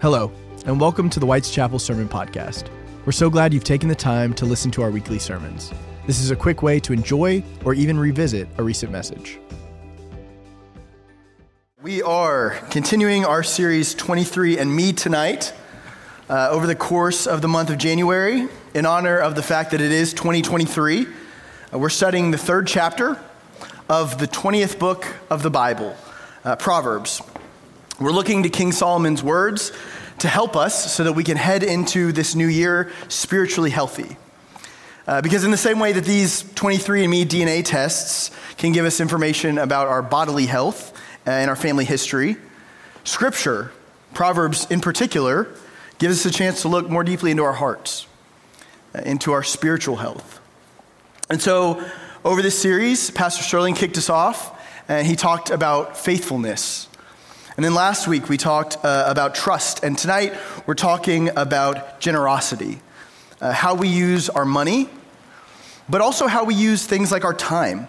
Hello, 0.00 0.32
and 0.64 0.80
welcome 0.80 1.10
to 1.10 1.20
the 1.20 1.26
White's 1.26 1.50
Chapel 1.50 1.78
Sermon 1.78 2.08
Podcast. 2.08 2.70
We're 3.04 3.12
so 3.12 3.28
glad 3.28 3.52
you've 3.52 3.64
taken 3.64 3.86
the 3.86 3.94
time 3.94 4.32
to 4.32 4.46
listen 4.46 4.70
to 4.70 4.80
our 4.80 4.90
weekly 4.90 5.18
sermons. 5.18 5.74
This 6.06 6.20
is 6.20 6.30
a 6.30 6.36
quick 6.36 6.62
way 6.62 6.80
to 6.80 6.94
enjoy 6.94 7.44
or 7.66 7.74
even 7.74 7.98
revisit 7.98 8.48
a 8.56 8.62
recent 8.62 8.90
message. 8.90 9.38
We 11.82 12.00
are 12.00 12.52
continuing 12.70 13.26
our 13.26 13.42
series 13.42 13.92
23 13.92 14.56
and 14.56 14.74
Me 14.74 14.94
tonight 14.94 15.52
uh, 16.30 16.48
over 16.50 16.66
the 16.66 16.74
course 16.74 17.26
of 17.26 17.42
the 17.42 17.48
month 17.48 17.68
of 17.68 17.76
January 17.76 18.48
in 18.72 18.86
honor 18.86 19.18
of 19.18 19.34
the 19.34 19.42
fact 19.42 19.72
that 19.72 19.82
it 19.82 19.92
is 19.92 20.14
2023. 20.14 21.06
Uh, 21.74 21.78
we're 21.78 21.90
studying 21.90 22.30
the 22.30 22.38
third 22.38 22.66
chapter 22.66 23.20
of 23.86 24.16
the 24.16 24.26
20th 24.26 24.78
book 24.78 25.06
of 25.28 25.42
the 25.42 25.50
Bible, 25.50 25.94
uh, 26.42 26.56
Proverbs. 26.56 27.20
We're 28.00 28.12
looking 28.12 28.44
to 28.44 28.48
King 28.48 28.72
Solomon's 28.72 29.22
words 29.22 29.72
to 30.20 30.28
help 30.28 30.56
us 30.56 30.90
so 30.90 31.04
that 31.04 31.12
we 31.12 31.22
can 31.22 31.36
head 31.36 31.62
into 31.62 32.12
this 32.12 32.34
new 32.34 32.46
year 32.46 32.90
spiritually 33.08 33.68
healthy. 33.68 34.16
Uh, 35.06 35.20
because, 35.20 35.44
in 35.44 35.50
the 35.50 35.58
same 35.58 35.78
way 35.78 35.92
that 35.92 36.06
these 36.06 36.42
23andMe 36.42 37.26
DNA 37.26 37.62
tests 37.62 38.30
can 38.56 38.72
give 38.72 38.86
us 38.86 39.02
information 39.02 39.58
about 39.58 39.86
our 39.86 40.00
bodily 40.00 40.46
health 40.46 40.98
and 41.26 41.50
our 41.50 41.56
family 41.56 41.84
history, 41.84 42.38
Scripture, 43.04 43.70
Proverbs 44.14 44.66
in 44.70 44.80
particular, 44.80 45.48
gives 45.98 46.24
us 46.24 46.32
a 46.32 46.34
chance 46.34 46.62
to 46.62 46.68
look 46.68 46.88
more 46.88 47.04
deeply 47.04 47.30
into 47.30 47.42
our 47.42 47.52
hearts, 47.52 48.06
uh, 48.94 49.00
into 49.00 49.32
our 49.32 49.42
spiritual 49.42 49.96
health. 49.96 50.40
And 51.28 51.42
so, 51.42 51.84
over 52.24 52.40
this 52.40 52.58
series, 52.58 53.10
Pastor 53.10 53.42
Sterling 53.42 53.74
kicked 53.74 53.98
us 53.98 54.08
off, 54.08 54.58
and 54.88 55.06
he 55.06 55.16
talked 55.16 55.50
about 55.50 55.98
faithfulness 55.98 56.86
and 57.56 57.64
then 57.64 57.74
last 57.74 58.06
week 58.06 58.28
we 58.28 58.36
talked 58.36 58.76
uh, 58.84 59.04
about 59.06 59.34
trust, 59.34 59.82
and 59.82 59.98
tonight 59.98 60.34
we're 60.66 60.74
talking 60.74 61.30
about 61.36 62.00
generosity, 62.00 62.80
uh, 63.40 63.52
how 63.52 63.74
we 63.74 63.88
use 63.88 64.28
our 64.30 64.44
money, 64.44 64.88
but 65.88 66.00
also 66.00 66.26
how 66.26 66.44
we 66.44 66.54
use 66.54 66.86
things 66.86 67.10
like 67.10 67.24
our 67.24 67.34
time 67.34 67.88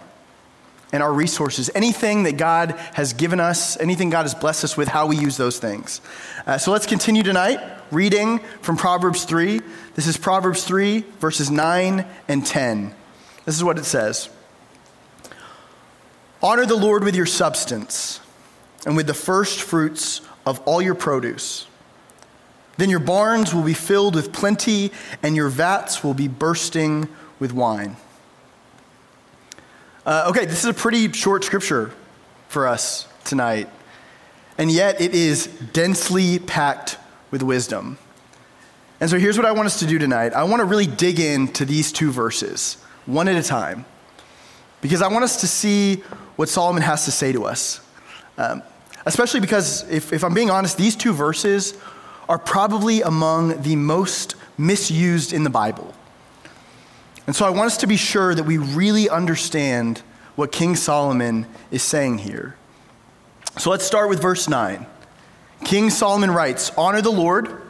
and 0.92 1.02
our 1.02 1.12
resources, 1.12 1.70
anything 1.74 2.24
that 2.24 2.36
God 2.36 2.72
has 2.94 3.12
given 3.12 3.40
us, 3.40 3.80
anything 3.80 4.10
God 4.10 4.22
has 4.22 4.34
blessed 4.34 4.64
us 4.64 4.76
with, 4.76 4.88
how 4.88 5.06
we 5.06 5.16
use 5.16 5.36
those 5.36 5.58
things. 5.58 6.00
Uh, 6.46 6.58
so 6.58 6.72
let's 6.72 6.86
continue 6.86 7.22
tonight 7.22 7.60
reading 7.90 8.40
from 8.60 8.76
Proverbs 8.76 9.24
3. 9.24 9.60
This 9.94 10.06
is 10.06 10.16
Proverbs 10.16 10.64
3, 10.64 11.04
verses 11.20 11.50
9 11.50 12.04
and 12.28 12.44
10. 12.44 12.94
This 13.44 13.54
is 13.54 13.64
what 13.64 13.78
it 13.78 13.84
says 13.84 14.28
Honor 16.42 16.66
the 16.66 16.76
Lord 16.76 17.04
with 17.04 17.14
your 17.14 17.26
substance 17.26 18.18
and 18.86 18.96
with 18.96 19.06
the 19.06 19.14
first 19.14 19.60
fruits 19.62 20.20
of 20.46 20.60
all 20.60 20.82
your 20.82 20.94
produce. 20.94 21.66
Then 22.78 22.90
your 22.90 23.00
barns 23.00 23.54
will 23.54 23.62
be 23.62 23.74
filled 23.74 24.14
with 24.14 24.32
plenty, 24.32 24.92
and 25.22 25.36
your 25.36 25.48
vats 25.48 26.02
will 26.02 26.14
be 26.14 26.28
bursting 26.28 27.08
with 27.38 27.52
wine. 27.52 27.96
Uh, 30.04 30.26
okay, 30.30 30.46
this 30.46 30.64
is 30.64 30.70
a 30.70 30.74
pretty 30.74 31.12
short 31.12 31.44
scripture 31.44 31.92
for 32.48 32.66
us 32.66 33.06
tonight, 33.24 33.68
and 34.58 34.70
yet 34.70 35.00
it 35.00 35.14
is 35.14 35.46
densely 35.72 36.38
packed 36.38 36.98
with 37.30 37.42
wisdom. 37.42 37.98
And 39.00 39.10
so 39.10 39.18
here's 39.18 39.36
what 39.36 39.46
I 39.46 39.52
want 39.52 39.66
us 39.66 39.78
to 39.80 39.86
do 39.86 39.98
tonight 39.98 40.32
I 40.32 40.44
want 40.44 40.60
to 40.60 40.64
really 40.64 40.86
dig 40.86 41.20
into 41.20 41.64
these 41.64 41.92
two 41.92 42.10
verses, 42.10 42.78
one 43.06 43.28
at 43.28 43.36
a 43.36 43.42
time, 43.42 43.84
because 44.80 45.02
I 45.02 45.08
want 45.08 45.24
us 45.24 45.40
to 45.42 45.46
see 45.46 45.96
what 46.36 46.48
Solomon 46.48 46.82
has 46.82 47.04
to 47.04 47.10
say 47.10 47.32
to 47.32 47.44
us. 47.44 47.80
Um, 48.38 48.62
Especially 49.04 49.40
because, 49.40 49.88
if, 49.88 50.12
if 50.12 50.22
I'm 50.24 50.34
being 50.34 50.50
honest, 50.50 50.78
these 50.78 50.96
two 50.96 51.12
verses 51.12 51.74
are 52.28 52.38
probably 52.38 53.02
among 53.02 53.62
the 53.62 53.76
most 53.76 54.36
misused 54.56 55.32
in 55.32 55.44
the 55.44 55.50
Bible. 55.50 55.92
And 57.26 57.34
so 57.34 57.44
I 57.44 57.50
want 57.50 57.66
us 57.66 57.76
to 57.78 57.86
be 57.86 57.96
sure 57.96 58.34
that 58.34 58.44
we 58.44 58.58
really 58.58 59.08
understand 59.08 59.98
what 60.34 60.52
King 60.52 60.76
Solomon 60.76 61.46
is 61.70 61.82
saying 61.82 62.18
here. 62.18 62.56
So 63.58 63.70
let's 63.70 63.84
start 63.84 64.08
with 64.08 64.20
verse 64.20 64.48
9. 64.48 64.86
King 65.64 65.90
Solomon 65.90 66.30
writes 66.30 66.72
Honor 66.76 67.02
the 67.02 67.12
Lord 67.12 67.62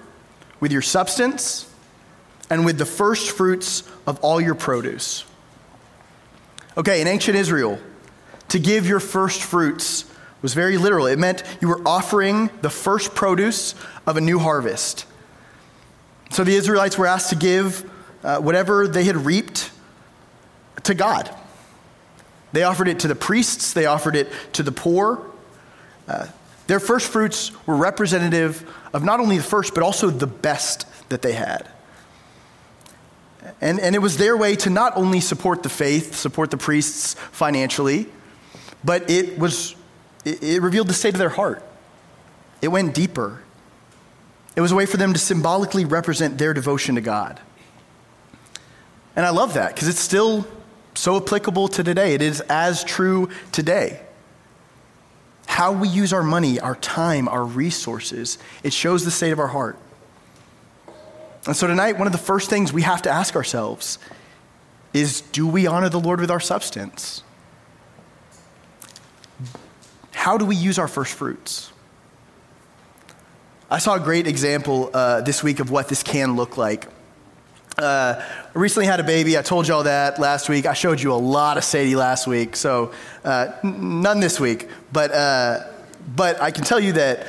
with 0.61 0.73
your 0.73 0.83
substance 0.83 1.69
and 2.49 2.65
with 2.65 2.79
the 2.79 2.87
first 2.87 3.31
fruits 3.31 3.83
of 4.07 4.21
all 4.21 4.41
your 4.41 4.55
produce. 4.55 5.25
Okay, 6.77 7.01
in 7.01 7.07
ancient 7.07 7.37
Israel, 7.37 7.79
to 8.49 8.59
give 8.59 8.87
your 8.87 9.01
first 9.01 9.43
fruits 9.43 10.05
was 10.43 10.55
very 10.55 10.77
literal. 10.77 11.07
It 11.07 11.19
meant 11.19 11.43
you 11.61 11.69
were 11.69 11.81
offering 11.87 12.51
the 12.61 12.71
first 12.71 13.15
produce 13.15 13.75
of 14.07 14.17
a 14.17 14.21
new 14.21 14.39
harvest. 14.39 15.07
So 16.31 16.45
the 16.45 16.55
Israelites 16.55 16.99
were 16.99 17.07
asked 17.07 17.31
to 17.31 17.37
give 17.37 17.91
uh, 18.25 18.39
whatever 18.41 18.89
they 18.89 19.05
had 19.05 19.17
reaped 19.17 19.71
to 20.85 20.95
God. 20.95 21.31
They 22.53 22.65
offered 22.65 22.89
it 22.89 23.01
to 23.01 23.09
the 23.09 23.15
priests, 23.15 23.73
they 23.73 23.87
offered 23.87 24.17
it 24.17 24.31
to 24.55 24.63
the 24.63 24.73
poor. 24.73 25.25
Uh, 26.07 26.27
their 26.67 26.81
first 26.81 27.11
fruits 27.11 27.53
were 27.67 27.77
representative 27.77 28.69
of 28.93 29.05
not 29.05 29.21
only 29.21 29.37
the 29.39 29.43
first, 29.43 29.75
but 29.75 29.83
also 29.83 30.11
the 30.11 30.27
best 30.27 30.87
that 31.09 31.23
they 31.23 31.33
had. 31.33 31.69
And, 33.61 33.81
and 33.81 33.95
it 33.95 33.99
was 33.99 34.17
their 34.17 34.37
way 34.37 34.55
to 34.57 34.71
not 34.71 34.97
only 34.97 35.21
support 35.21 35.63
the 35.63 35.69
faith, 35.69 36.15
support 36.15 36.51
the 36.51 36.57
priests 36.57 37.15
financially, 37.33 38.07
but 38.85 39.11
it 39.11 39.39
was 39.39 39.75
it, 40.25 40.43
it 40.43 40.63
revealed 40.63 40.89
the 40.89 40.95
state 40.95 41.15
of 41.15 41.19
their 41.19 41.31
heart. 41.31 41.63
It 42.61 42.69
went 42.69 42.95
deeper. 42.95 43.43
It 44.55 44.61
was 44.61 44.73
a 44.73 44.75
way 44.75 44.87
for 44.87 44.97
them 44.97 45.13
to 45.13 45.19
symbolically 45.19 45.85
represent 45.85 46.39
their 46.39 46.55
devotion 46.55 46.95
to 46.95 47.01
God. 47.01 47.41
And 49.17 49.27
I 49.27 49.31
love 49.31 49.55
that 49.55 49.75
because 49.75 49.89
it's 49.89 50.01
still 50.01 50.47
so 50.95 51.17
applicable 51.17 51.69
to 51.69 51.85
today. 51.85 52.15
It 52.15 52.23
is 52.23 52.41
as 52.43 52.85
true 52.85 53.31
today. 53.51 54.01
How 55.47 55.73
we 55.73 55.89
use 55.89 56.13
our 56.13 56.23
money, 56.23 56.61
our 56.61 56.77
time, 56.77 57.29
our 57.29 57.45
resources, 57.45 58.39
it 58.63 58.73
shows 58.73 59.05
the 59.05 59.11
state 59.11 59.33
of 59.33 59.39
our 59.39 59.49
heart. 59.49 59.77
And 61.47 61.57
so 61.57 61.67
tonight, 61.67 61.99
one 61.99 62.07
of 62.07 62.13
the 62.13 62.19
first 62.19 62.49
things 62.49 62.73
we 62.73 62.83
have 62.83 63.03
to 63.03 63.11
ask 63.11 63.35
ourselves 63.35 63.99
is 64.95 65.23
do 65.33 65.47
we 65.47 65.67
honor 65.67 65.89
the 65.89 66.01
Lord 66.01 66.21
with 66.21 66.31
our 66.31 66.41
substance? 66.41 67.23
How 70.23 70.39
do 70.39 70.45
we 70.45 70.55
use 70.55 70.79
our 70.79 70.87
first 70.87 71.15
fruits? 71.15 71.73
I 73.69 73.79
saw 73.79 73.97
a 73.97 73.99
great 73.99 74.29
example 74.29 74.89
uh, 74.95 75.21
this 75.23 75.43
week 75.43 75.59
of 75.59 75.73
what 75.73 75.89
this 75.89 76.05
can 76.05 76.37
look 76.37 76.57
like. 76.57 76.87
Uh, 77.77 78.23
I 78.23 78.57
recently 78.57 78.87
had 78.87 79.01
a 79.01 79.03
baby. 79.03 79.37
I 79.37 79.43
told 79.43 79.67
y'all 79.67 79.83
that 79.83 80.21
last 80.21 80.49
week. 80.49 80.65
I 80.65 80.75
showed 80.75 81.01
you 81.01 81.13
a 81.13 81.19
lot 81.19 81.57
of 81.57 81.65
Sadie 81.65 81.97
last 81.97 82.29
week, 82.29 82.55
so 82.55 82.93
uh, 83.25 83.49
none 83.65 84.21
this 84.21 84.39
week. 84.39 84.69
But, 84.93 85.11
uh, 85.11 85.67
but 86.15 86.41
I 86.41 86.53
can 86.53 86.63
tell 86.63 86.79
you 86.79 86.93
that 86.93 87.27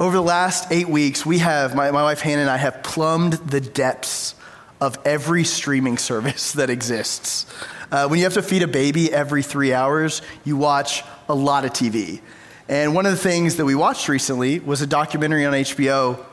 over 0.00 0.16
the 0.16 0.22
last 0.22 0.72
eight 0.72 0.88
weeks, 0.88 1.26
we 1.26 1.40
have, 1.40 1.74
my, 1.74 1.90
my 1.90 2.04
wife 2.04 2.20
Hannah 2.20 2.40
and 2.40 2.50
I 2.50 2.56
have 2.56 2.82
plumbed 2.82 3.34
the 3.34 3.60
depths 3.60 4.34
of 4.80 4.96
every 5.04 5.44
streaming 5.44 5.98
service 6.10 6.52
that 6.52 6.70
exists. 6.70 7.44
Uh, 7.92 8.08
when 8.08 8.18
you 8.18 8.24
have 8.24 8.34
to 8.34 8.42
feed 8.42 8.62
a 8.62 8.66
baby 8.66 9.12
every 9.12 9.42
three 9.42 9.74
hours, 9.74 10.22
you 10.42 10.56
watch 10.56 11.04
a 11.28 11.34
lot 11.34 11.64
of 11.64 11.72
TV. 11.72 12.20
And 12.68 12.94
one 12.94 13.06
of 13.06 13.12
the 13.12 13.18
things 13.18 13.56
that 13.56 13.64
we 13.64 13.74
watched 13.74 14.08
recently 14.08 14.60
was 14.60 14.80
a 14.80 14.86
documentary 14.86 15.44
on 15.44 15.52
HBO 15.52 16.24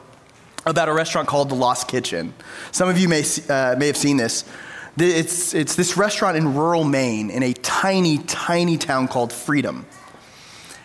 about 0.66 0.90
a 0.90 0.94
restaurant 0.94 1.28
called 1.28 1.50
The 1.50 1.56
Lost 1.56 1.88
Kitchen. 1.88 2.34
Some 2.72 2.88
of 2.88 2.98
you 2.98 3.10
may, 3.10 3.24
uh, 3.50 3.76
may 3.78 3.88
have 3.88 3.98
seen 3.98 4.18
this. 4.18 4.46
It's, 4.98 5.54
it's 5.54 5.76
this 5.76 5.98
restaurant 5.98 6.38
in 6.38 6.56
rural 6.56 6.84
Maine 6.84 7.30
in 7.30 7.44
a 7.44 7.54
tiny, 7.54 8.18
tiny 8.20 8.78
town 8.78 9.08
called 9.08 9.34
Freedom. 9.34 9.86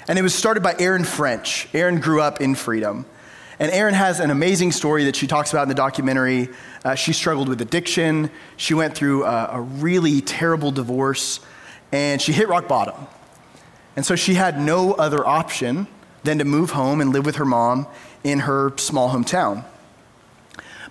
And 0.09 0.19
it 0.19 0.22
was 0.22 0.34
started 0.34 0.62
by 0.62 0.77
Erin 0.78 1.05
French. 1.05 1.69
Erin 1.75 2.01
grew 2.01 2.21
up 2.21 2.41
in 2.41 2.54
Freedom. 2.54 3.04
And 3.59 3.71
Erin 3.72 3.95
has 3.95 4.21
an 4.21 4.31
amazing 4.31 4.72
story 4.72 5.04
that 5.04 5.16
she 5.16 5.27
talks 5.27 5.53
about 5.53 5.63
in 5.63 5.69
the 5.69 5.75
documentary. 5.75 6.48
Uh, 6.84 6.95
she 6.95 7.13
struggled 7.13 7.48
with 7.48 7.60
addiction, 7.60 8.31
she 8.57 8.75
went 8.75 8.95
through 8.95 9.25
a, 9.25 9.48
a 9.53 9.60
really 9.60 10.21
terrible 10.21 10.71
divorce, 10.71 11.41
and 11.91 12.21
she 12.21 12.33
hit 12.33 12.48
rock 12.48 12.69
bottom. 12.69 13.07
And 13.97 14.04
so 14.04 14.15
she 14.15 14.34
had 14.34 14.60
no 14.60 14.93
other 14.93 15.27
option 15.27 15.89
than 16.22 16.39
to 16.39 16.45
move 16.45 16.71
home 16.71 17.01
and 17.01 17.13
live 17.13 17.25
with 17.25 17.37
her 17.37 17.45
mom 17.45 17.87
in 18.22 18.41
her 18.41 18.77
small 18.77 19.10
hometown. 19.10 19.65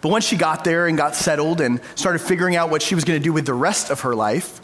But 0.01 0.09
once 0.09 0.25
she 0.25 0.35
got 0.35 0.63
there 0.63 0.87
and 0.87 0.97
got 0.97 1.15
settled 1.15 1.61
and 1.61 1.79
started 1.95 2.19
figuring 2.19 2.55
out 2.55 2.69
what 2.69 2.81
she 2.81 2.95
was 2.95 3.03
going 3.03 3.19
to 3.19 3.23
do 3.23 3.33
with 3.33 3.45
the 3.45 3.53
rest 3.53 3.89
of 3.89 4.01
her 4.01 4.15
life, 4.15 4.61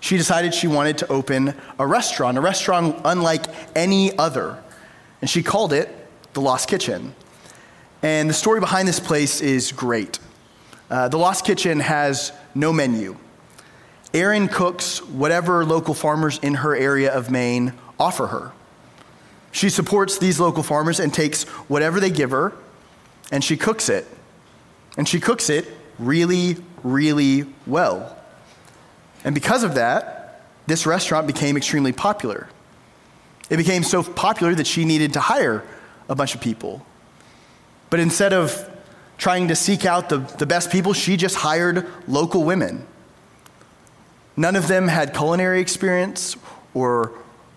she 0.00 0.16
decided 0.16 0.54
she 0.54 0.66
wanted 0.66 0.98
to 0.98 1.12
open 1.12 1.54
a 1.78 1.86
restaurant, 1.86 2.36
a 2.36 2.40
restaurant 2.40 3.00
unlike 3.04 3.44
any 3.76 4.16
other. 4.18 4.62
And 5.20 5.30
she 5.30 5.42
called 5.42 5.72
it 5.72 5.88
The 6.32 6.40
Lost 6.40 6.68
Kitchen. 6.68 7.14
And 8.02 8.28
the 8.28 8.34
story 8.34 8.58
behind 8.58 8.88
this 8.88 8.98
place 8.98 9.40
is 9.40 9.70
great. 9.70 10.18
Uh, 10.90 11.08
the 11.08 11.18
Lost 11.18 11.44
Kitchen 11.44 11.78
has 11.78 12.32
no 12.54 12.72
menu. 12.72 13.16
Erin 14.14 14.48
cooks 14.48 15.02
whatever 15.02 15.64
local 15.64 15.94
farmers 15.94 16.38
in 16.42 16.54
her 16.54 16.76
area 16.76 17.12
of 17.12 17.30
Maine 17.30 17.72
offer 17.98 18.26
her. 18.28 18.52
She 19.52 19.68
supports 19.68 20.18
these 20.18 20.40
local 20.40 20.62
farmers 20.62 21.00
and 21.00 21.12
takes 21.12 21.44
whatever 21.68 22.00
they 22.00 22.10
give 22.10 22.30
her 22.30 22.52
and 23.32 23.42
she 23.42 23.56
cooks 23.56 23.88
it. 23.88 24.06
And 24.96 25.08
she 25.08 25.18
cooks 25.18 25.48
it 25.48 25.66
really, 25.98 26.56
really 26.84 27.46
well. 27.66 28.16
And 29.24 29.34
because 29.34 29.64
of 29.64 29.74
that, 29.74 30.42
this 30.66 30.86
restaurant 30.86 31.26
became 31.26 31.56
extremely 31.56 31.92
popular. 31.92 32.48
It 33.48 33.56
became 33.56 33.82
so 33.82 34.02
popular 34.02 34.54
that 34.54 34.66
she 34.66 34.84
needed 34.84 35.14
to 35.14 35.20
hire 35.20 35.64
a 36.08 36.14
bunch 36.14 36.34
of 36.34 36.40
people. 36.40 36.84
But 37.90 38.00
instead 38.00 38.32
of 38.32 38.68
trying 39.18 39.48
to 39.48 39.56
seek 39.56 39.86
out 39.86 40.08
the, 40.08 40.18
the 40.18 40.46
best 40.46 40.70
people, 40.70 40.92
she 40.92 41.16
just 41.16 41.36
hired 41.36 41.86
local 42.06 42.44
women. 42.44 42.86
None 44.36 44.56
of 44.56 44.68
them 44.68 44.88
had 44.88 45.14
culinary 45.14 45.60
experience 45.60 46.36
or 46.74 47.12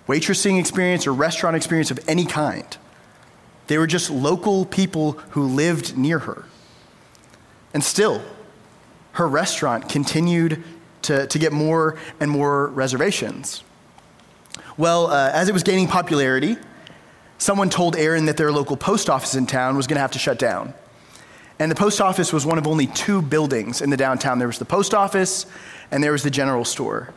waitressing 0.07 0.59
experience 0.59 1.07
or 1.07 1.13
restaurant 1.13 1.55
experience 1.55 1.91
of 1.91 1.99
any 2.07 2.25
kind. 2.25 2.77
They 3.67 3.77
were 3.77 3.87
just 3.87 4.09
local 4.09 4.65
people 4.65 5.13
who 5.31 5.47
lived 5.47 5.97
near 5.97 6.19
her. 6.19 6.45
And 7.73 7.83
still, 7.83 8.21
her 9.13 9.27
restaurant 9.27 9.89
continued 9.89 10.63
to, 11.03 11.27
to 11.27 11.39
get 11.39 11.51
more 11.51 11.97
and 12.19 12.29
more 12.29 12.67
reservations. 12.67 13.63
Well, 14.77 15.07
uh, 15.07 15.31
as 15.33 15.49
it 15.49 15.53
was 15.53 15.63
gaining 15.63 15.87
popularity, 15.87 16.57
someone 17.37 17.69
told 17.69 17.95
Erin 17.95 18.25
that 18.25 18.37
their 18.37 18.51
local 18.51 18.77
post 18.77 19.09
office 19.09 19.35
in 19.35 19.45
town 19.45 19.77
was 19.77 19.87
going 19.87 19.95
to 19.95 20.01
have 20.01 20.11
to 20.11 20.19
shut 20.19 20.37
down. 20.37 20.73
And 21.59 21.71
the 21.71 21.75
post 21.75 22.01
office 22.01 22.33
was 22.33 22.45
one 22.45 22.57
of 22.57 22.67
only 22.67 22.87
two 22.87 23.21
buildings 23.21 23.81
in 23.81 23.89
the 23.89 23.97
downtown. 23.97 24.39
There 24.39 24.47
was 24.47 24.59
the 24.59 24.65
post 24.65 24.93
office 24.93 25.45
and 25.91 26.03
there 26.03 26.11
was 26.11 26.23
the 26.23 26.29
general 26.29 26.65
store. 26.65 27.13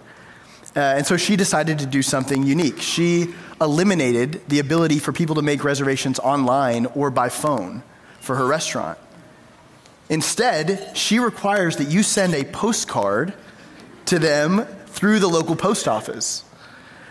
Uh, 0.76 0.81
and 0.81 1.06
so 1.06 1.17
she 1.17 1.35
decided 1.35 1.81
to 1.81 1.87
do 1.87 2.02
something 2.02 2.44
unique. 2.44 2.81
She 2.81 3.35
eliminated 3.61 4.43
the 4.49 4.61
ability 4.61 5.00
for 5.00 5.12
people 5.12 5.35
to 5.37 5.43
make 5.43 5.64
reservations 5.64 6.19
online 6.20 6.87
or 6.87 7.11
by 7.11 7.31
phone 7.31 7.82
for 8.20 8.37
her 8.37 8.46
restaurant. 8.46 8.99
Instead, 10.08 10.96
she 10.96 11.19
requires 11.19 11.76
that 11.76 11.88
you 11.88 12.02
send 12.02 12.34
a 12.34 12.44
postcard 12.44 13.34
to 14.06 14.19
them 14.19 14.64
through 14.87 15.19
the 15.19 15.29
local 15.29 15.56
post 15.56 15.88
office. 15.88 16.44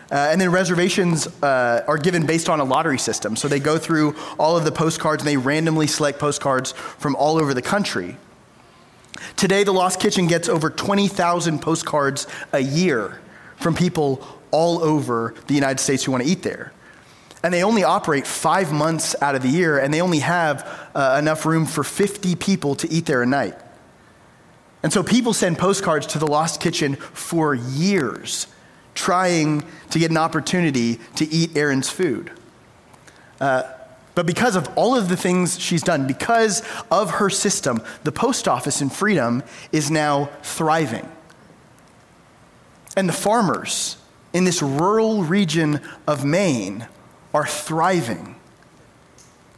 Uh, 0.10 0.30
and 0.32 0.40
then 0.40 0.52
reservations 0.52 1.28
uh, 1.44 1.84
are 1.88 1.98
given 1.98 2.26
based 2.26 2.48
on 2.48 2.60
a 2.60 2.64
lottery 2.64 2.98
system. 2.98 3.36
So 3.36 3.48
they 3.48 3.60
go 3.60 3.78
through 3.78 4.16
all 4.40 4.56
of 4.56 4.64
the 4.64 4.72
postcards 4.72 5.22
and 5.22 5.28
they 5.28 5.38
randomly 5.38 5.88
select 5.88 6.18
postcards 6.18 6.72
from 6.72 7.16
all 7.16 7.38
over 7.38 7.54
the 7.54 7.62
country. 7.62 8.16
Today, 9.36 9.64
the 9.64 9.74
Lost 9.74 10.00
Kitchen 10.00 10.28
gets 10.28 10.48
over 10.48 10.70
20,000 10.70 11.60
postcards 11.60 12.28
a 12.54 12.60
year 12.60 13.20
from 13.58 13.76
people 13.76 14.26
all 14.52 14.82
over 14.82 15.34
the 15.48 15.56
United 15.56 15.80
States 15.80 16.04
who 16.04 16.12
want 16.12 16.24
to 16.24 16.30
eat 16.30 16.44
there. 16.44 16.72
And 17.44 17.54
they 17.54 17.64
only 17.64 17.84
operate 17.84 18.26
five 18.26 18.72
months 18.72 19.16
out 19.22 19.36
of 19.36 19.42
the 19.42 19.50
year, 19.50 19.78
and 19.78 19.94
they 19.94 20.02
only 20.02 20.20
have 20.20 20.90
uh, 20.96 21.18
enough 21.20 21.46
room 21.46 21.66
for 21.66 21.84
50 21.84 22.36
people 22.36 22.76
to 22.76 22.92
eat 22.92 23.06
there 23.06 23.22
a 23.22 23.26
night. 23.26 23.56
And 24.84 24.94
so 24.94 25.04
people 25.04 25.34
send 25.34 25.58
postcards 25.58 26.08
to 26.08 26.20
the 26.20 26.28
Lost 26.28 26.62
Kitchen 26.62 26.96
for 26.96 27.54
years, 27.54 28.48
trying 28.98 29.64
to 29.92 30.00
get 30.00 30.10
an 30.12 30.18
opportunity 30.18 31.00
to 31.16 31.26
eat 31.32 31.56
Erin's 31.56 31.90
food. 31.90 32.32
Uh, 33.40 33.64
but 34.16 34.26
because 34.26 34.56
of 34.56 34.68
all 34.76 34.98
of 34.98 35.08
the 35.08 35.16
things 35.16 35.60
she's 35.60 35.84
done, 35.84 36.08
because 36.08 36.64
of 36.90 37.12
her 37.12 37.30
system, 37.30 37.82
the 38.04 38.12
post 38.12 38.48
office 38.48 38.82
in 38.82 38.90
Freedom 38.90 39.44
is 39.72 39.92
now 39.92 40.32
thriving. 40.42 41.08
And 42.96 43.08
the 43.08 43.14
farmers 43.14 43.98
in 44.34 44.44
this 44.44 44.64
rural 44.64 45.24
region 45.24 45.80
of 46.08 46.26
Maine 46.26 46.88
are 47.32 47.46
thriving. 47.46 48.36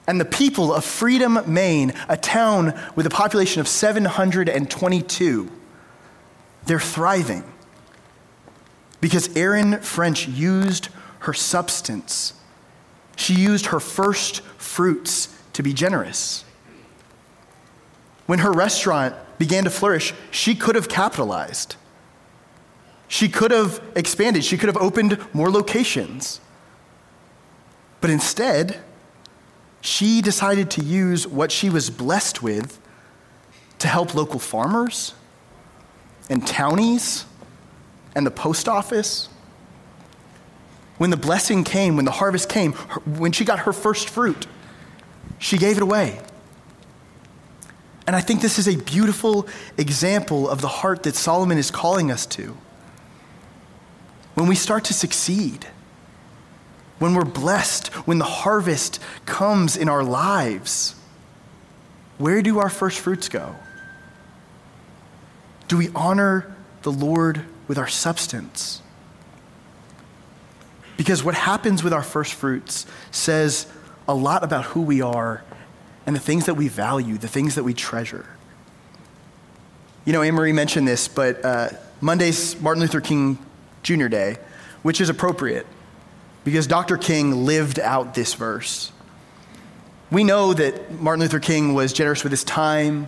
And 0.05 0.19
the 0.19 0.25
people 0.25 0.73
of 0.73 0.83
Freedom, 0.83 1.39
Maine, 1.47 1.93
a 2.09 2.17
town 2.17 2.77
with 2.97 3.05
a 3.05 3.09
population 3.09 3.61
of 3.61 3.67
722, 3.69 5.51
they're 6.65 6.79
thriving. 6.79 7.45
Because 9.01 9.35
Erin 9.35 9.79
French 9.81 10.27
used 10.27 10.89
her 11.19 11.33
substance. 11.33 12.33
She 13.15 13.33
used 13.33 13.67
her 13.67 13.79
first 13.79 14.41
fruits 14.57 15.35
to 15.53 15.63
be 15.63 15.73
generous. 15.73 16.45
When 18.25 18.39
her 18.39 18.51
restaurant 18.51 19.15
began 19.37 19.63
to 19.63 19.69
flourish, 19.69 20.13
she 20.31 20.55
could 20.55 20.75
have 20.75 20.87
capitalized. 20.87 21.75
She 23.07 23.27
could 23.27 23.51
have 23.51 23.81
expanded, 23.95 24.45
she 24.45 24.57
could 24.57 24.67
have 24.67 24.77
opened 24.77 25.17
more 25.33 25.49
locations. 25.49 26.39
But 28.01 28.09
instead, 28.09 28.81
she 29.81 30.21
decided 30.21 30.69
to 30.71 30.83
use 30.83 31.25
what 31.25 31.51
she 31.51 31.69
was 31.69 31.89
blessed 31.89 32.43
with 32.43 32.79
to 33.79 33.87
help 33.87 34.13
local 34.13 34.39
farmers 34.39 35.13
and 36.29 36.45
townies 36.45 37.25
and 38.19 38.27
the 38.27 38.31
post 38.31 38.69
office. 38.69 39.29
When 40.99 41.09
the 41.09 41.17
blessing 41.17 41.63
came, 41.63 41.95
when 41.95 42.05
the 42.05 42.11
harvest 42.11 42.49
came, 42.49 42.73
when 42.73 43.31
she 43.31 43.45
got 43.45 43.59
her 43.59 43.73
first 43.73 44.09
fruit, 44.09 44.45
she 45.39 45.57
gave 45.57 45.77
it 45.77 45.81
away. 45.81 46.19
And 48.05 48.15
I 48.15 48.21
think 48.21 48.41
this 48.41 48.59
is 48.59 48.67
a 48.67 48.75
beautiful 48.75 49.47
example 49.77 50.49
of 50.49 50.61
the 50.61 50.67
heart 50.67 51.03
that 51.03 51.15
Solomon 51.15 51.57
is 51.57 51.71
calling 51.71 52.11
us 52.11 52.25
to 52.27 52.55
when 54.35 54.47
we 54.47 54.55
start 54.55 54.85
to 54.85 54.93
succeed, 54.93 55.67
when 56.97 57.13
we're 57.13 57.25
blessed, 57.25 57.87
when 58.07 58.17
the 58.17 58.25
harvest 58.25 58.99
comes 59.25 59.77
in 59.77 59.87
our 59.87 60.03
lives, 60.03 60.95
where 62.17 62.41
do 62.41 62.59
our 62.59 62.69
first 62.69 62.99
fruits 62.99 63.29
go? 63.29 63.55
Do 65.67 65.77
we 65.77 65.89
honor 65.95 66.53
the 66.81 66.91
Lord 66.91 67.45
with 67.69 67.77
our 67.77 67.87
substance? 67.87 68.81
Because 70.97 71.23
what 71.23 71.35
happens 71.35 71.81
with 71.81 71.93
our 71.93 72.03
first 72.03 72.33
fruits 72.33 72.85
says 73.11 73.71
a 74.05 74.13
lot 74.13 74.43
about 74.43 74.65
who 74.65 74.81
we 74.81 75.01
are 75.01 75.45
and 76.05 76.13
the 76.13 76.19
things 76.19 76.47
that 76.47 76.55
we 76.55 76.67
value, 76.67 77.17
the 77.17 77.27
things 77.27 77.55
that 77.55 77.63
we 77.63 77.73
treasure. 77.73 78.25
You 80.03 80.11
know, 80.11 80.23
Anne 80.23 80.33
Marie 80.33 80.51
mentioned 80.51 80.87
this, 80.87 81.07
but 81.07 81.45
uh, 81.45 81.69
Monday's 82.01 82.59
Martin 82.59 82.81
Luther 82.81 82.99
King 82.99 83.37
Junior 83.83 84.09
Day, 84.09 84.37
which 84.81 84.99
is 84.99 85.09
appropriate 85.09 85.67
because 86.43 86.65
Dr. 86.65 86.97
King 86.97 87.45
lived 87.45 87.79
out 87.79 88.15
this 88.15 88.33
verse. 88.33 88.91
We 90.11 90.23
know 90.23 90.53
that 90.53 90.99
Martin 90.99 91.21
Luther 91.21 91.39
King 91.39 91.75
was 91.75 91.93
generous 91.93 92.23
with 92.23 92.31
his 92.31 92.43
time 92.43 93.07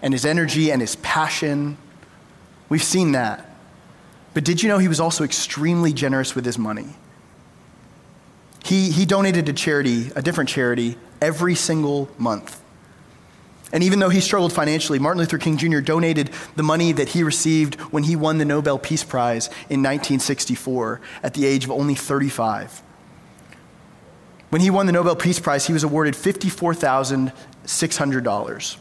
and 0.00 0.14
his 0.14 0.24
energy 0.24 0.70
and 0.70 0.80
his 0.80 0.94
passion. 0.96 1.76
We've 2.68 2.82
seen 2.82 3.12
that. 3.12 3.47
But 4.38 4.44
did 4.44 4.62
you 4.62 4.68
know 4.68 4.78
he 4.78 4.86
was 4.86 5.00
also 5.00 5.24
extremely 5.24 5.92
generous 5.92 6.36
with 6.36 6.44
his 6.44 6.58
money? 6.58 6.90
He, 8.64 8.92
he 8.92 9.04
donated 9.04 9.46
to 9.46 9.52
charity, 9.52 10.12
a 10.14 10.22
different 10.22 10.48
charity, 10.48 10.96
every 11.20 11.56
single 11.56 12.08
month. 12.18 12.62
And 13.72 13.82
even 13.82 13.98
though 13.98 14.10
he 14.10 14.20
struggled 14.20 14.52
financially, 14.52 15.00
Martin 15.00 15.18
Luther 15.18 15.38
King 15.38 15.56
Jr. 15.56 15.80
donated 15.80 16.30
the 16.54 16.62
money 16.62 16.92
that 16.92 17.08
he 17.08 17.24
received 17.24 17.80
when 17.90 18.04
he 18.04 18.14
won 18.14 18.38
the 18.38 18.44
Nobel 18.44 18.78
Peace 18.78 19.02
Prize 19.02 19.48
in 19.68 19.82
1964 19.82 21.00
at 21.24 21.34
the 21.34 21.44
age 21.44 21.64
of 21.64 21.72
only 21.72 21.96
35. 21.96 22.80
When 24.50 24.60
he 24.60 24.70
won 24.70 24.86
the 24.86 24.92
Nobel 24.92 25.16
Peace 25.16 25.40
Prize, 25.40 25.66
he 25.66 25.72
was 25.72 25.82
awarded 25.82 26.14
$54,600. 26.14 28.76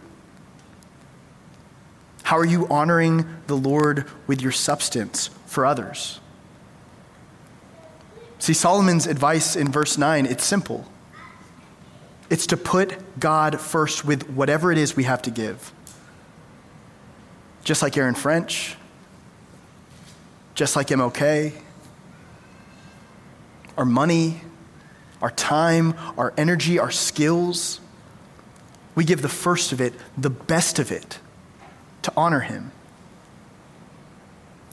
How 2.26 2.40
are 2.40 2.46
you 2.46 2.68
honoring 2.70 3.24
the 3.46 3.56
Lord 3.56 4.10
with 4.26 4.42
your 4.42 4.52
substance 4.52 5.30
for 5.46 5.64
others? 5.64 6.20
See, 8.40 8.54
Solomon's 8.54 9.06
advice 9.06 9.56
in 9.56 9.72
verse 9.72 9.96
9, 9.96 10.26
it's 10.26 10.44
simple. 10.44 10.88
It's 12.32 12.48
to 12.48 12.58
put 12.58 13.20
God 13.20 13.62
first 13.62 14.06
with 14.06 14.28
whatever 14.32 14.72
it 14.72 14.80
is 14.80 14.96
we 14.96 15.04
have 15.04 15.22
to 15.22 15.30
give. 15.30 15.72
Just 17.64 17.84
like 17.84 17.96
Erin 17.96 18.16
French, 18.16 18.76
just 20.56 20.76
like 20.76 20.88
MLK, 20.88 21.54
our 23.78 23.86
money, 23.86 24.42
our 25.22 25.30
time, 25.30 25.94
our 26.18 26.34
energy, 26.38 26.80
our 26.80 26.90
skills. 26.90 27.80
We 28.96 29.04
give 29.04 29.22
the 29.22 29.30
first 29.30 29.72
of 29.72 29.80
it, 29.80 29.94
the 30.18 30.32
best 30.32 30.80
of 30.80 30.92
it, 30.92 31.20
to 32.06 32.14
honor 32.16 32.40
Him. 32.40 32.72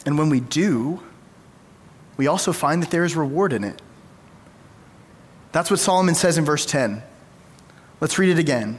And 0.07 0.19
when 0.19 0.31
we 0.31 0.41
do, 0.41 1.03
we 2.17 2.27
also 2.27 2.53
find 2.53 2.83
that 2.83 2.91
there 2.91 3.05
is 3.05 3.17
reward 3.17 3.53
in 3.53 3.65
it. 3.65 3.81
That's 5.53 5.71
what 5.71 5.81
Solomon 5.81 6.15
says 6.15 6.39
in 6.39 6.45
verse 6.45 6.65
10. 6.65 7.03
Let's 8.01 8.19
read 8.19 8.31
it 8.31 8.39
again. 8.39 8.79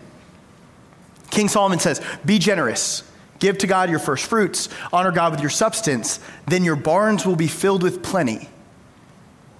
King 1.29 1.47
Solomon 1.47 1.79
says, 1.79 2.01
Be 2.25 2.39
generous, 2.39 3.09
give 3.39 3.57
to 3.59 3.67
God 3.67 3.89
your 3.89 3.99
first 3.99 4.25
fruits, 4.25 4.69
honor 4.91 5.11
God 5.11 5.31
with 5.31 5.41
your 5.41 5.49
substance, 5.49 6.19
then 6.47 6.63
your 6.63 6.75
barns 6.75 7.25
will 7.25 7.35
be 7.35 7.47
filled 7.47 7.83
with 7.83 8.03
plenty, 8.03 8.49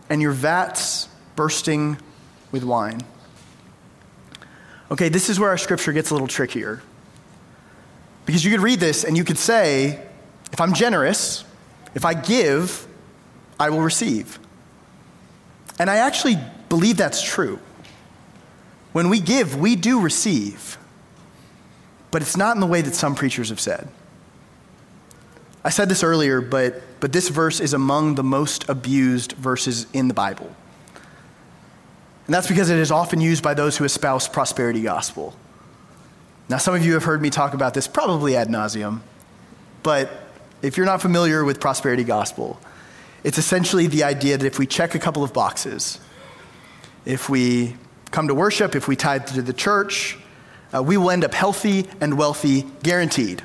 and 0.10 0.22
your 0.22 0.32
vats 0.32 1.08
bursting 1.36 1.98
with 2.52 2.64
wine. 2.64 3.02
Okay, 4.92 5.10
this 5.10 5.30
is 5.30 5.40
where 5.40 5.50
our 5.50 5.58
scripture 5.58 5.94
gets 5.94 6.12
a 6.12 6.14
little 6.14 6.28
trickier. 6.28 6.82
Because 8.26 8.44
you 8.46 8.52
could 8.52 8.62
read 8.62 8.80
this 8.80 9.04
and 9.04 9.18
you 9.18 9.24
could 9.24 9.38
say, 9.38 10.02
if 10.52 10.62
I'm 10.62 10.74
generous, 10.74 11.44
if 11.96 12.06
I 12.06 12.14
give, 12.14 12.88
I 13.60 13.70
will 13.70 13.82
receive. 13.82 14.40
And 15.80 15.90
I 15.90 15.98
actually 15.98 16.38
believe 16.70 16.98
that's 16.98 17.22
true. 17.22 17.60
When 18.92 19.10
we 19.10 19.20
give, 19.20 19.56
we 19.56 19.76
do 19.76 20.00
receive. 20.00 20.78
But 22.12 22.22
it's 22.22 22.38
not 22.38 22.56
in 22.56 22.62
the 22.62 22.68
way 22.68 22.82
that 22.82 22.94
some 22.94 23.16
preachers 23.16 23.50
have 23.50 23.60
said. 23.60 23.88
I 25.64 25.70
said 25.70 25.90
this 25.90 26.04
earlier, 26.04 26.42
but, 26.42 26.82
but 27.00 27.12
this 27.12 27.30
verse 27.30 27.60
is 27.60 27.74
among 27.74 28.16
the 28.16 28.24
most 28.24 28.70
abused 28.70 29.32
verses 29.34 29.88
in 29.94 30.08
the 30.10 30.14
Bible. 30.14 30.54
And 32.28 32.34
that's 32.34 32.48
because 32.48 32.70
it 32.70 32.78
is 32.78 32.92
often 32.92 33.20
used 33.20 33.44
by 33.44 33.54
those 33.54 33.78
who 33.78 33.84
espouse 33.84 34.28
prosperity 34.28 34.82
gospel. 34.82 35.36
Now, 36.50 36.58
some 36.58 36.76
of 36.76 36.86
you 36.86 36.94
have 36.94 37.04
heard 37.04 37.22
me 37.22 37.30
talk 37.30 37.54
about 37.54 37.74
this 37.74 37.88
probably 37.88 38.36
ad 38.36 38.50
nauseum, 38.50 39.00
but 39.82 40.12
if 40.62 40.78
you're 40.78 40.86
not 40.86 41.02
familiar 41.02 41.44
with 41.44 41.60
prosperity 41.60 42.04
gospel, 42.04 42.60
it's 43.24 43.38
essentially 43.38 43.88
the 43.88 44.04
idea 44.04 44.38
that 44.38 44.46
if 44.46 44.60
we 44.60 44.68
check 44.68 44.96
a 44.96 45.00
couple 45.00 45.24
of 45.24 45.34
boxes, 45.34 46.00
if 47.06 47.30
we 47.30 47.76
come 48.12 48.28
to 48.28 48.36
worship, 48.36 48.76
if 48.76 48.88
we 48.88 48.96
tithe 48.96 49.26
to 49.28 49.42
the 49.42 49.54
church, 49.54 50.18
uh, 50.74 50.84
we 50.84 50.98
will 50.98 51.12
end 51.12 51.24
up 51.24 51.34
healthy 51.34 51.88
and 52.02 52.18
wealthy, 52.18 52.66
guaranteed. 52.82 53.42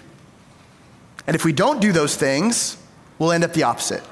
And 1.26 1.36
if 1.36 1.44
we 1.44 1.52
don't 1.52 1.80
do 1.80 1.92
those 1.92 2.16
things, 2.16 2.76
we'll 3.18 3.32
end 3.32 3.44
up 3.44 3.52
the 3.52 3.62
opposite. 3.62 4.02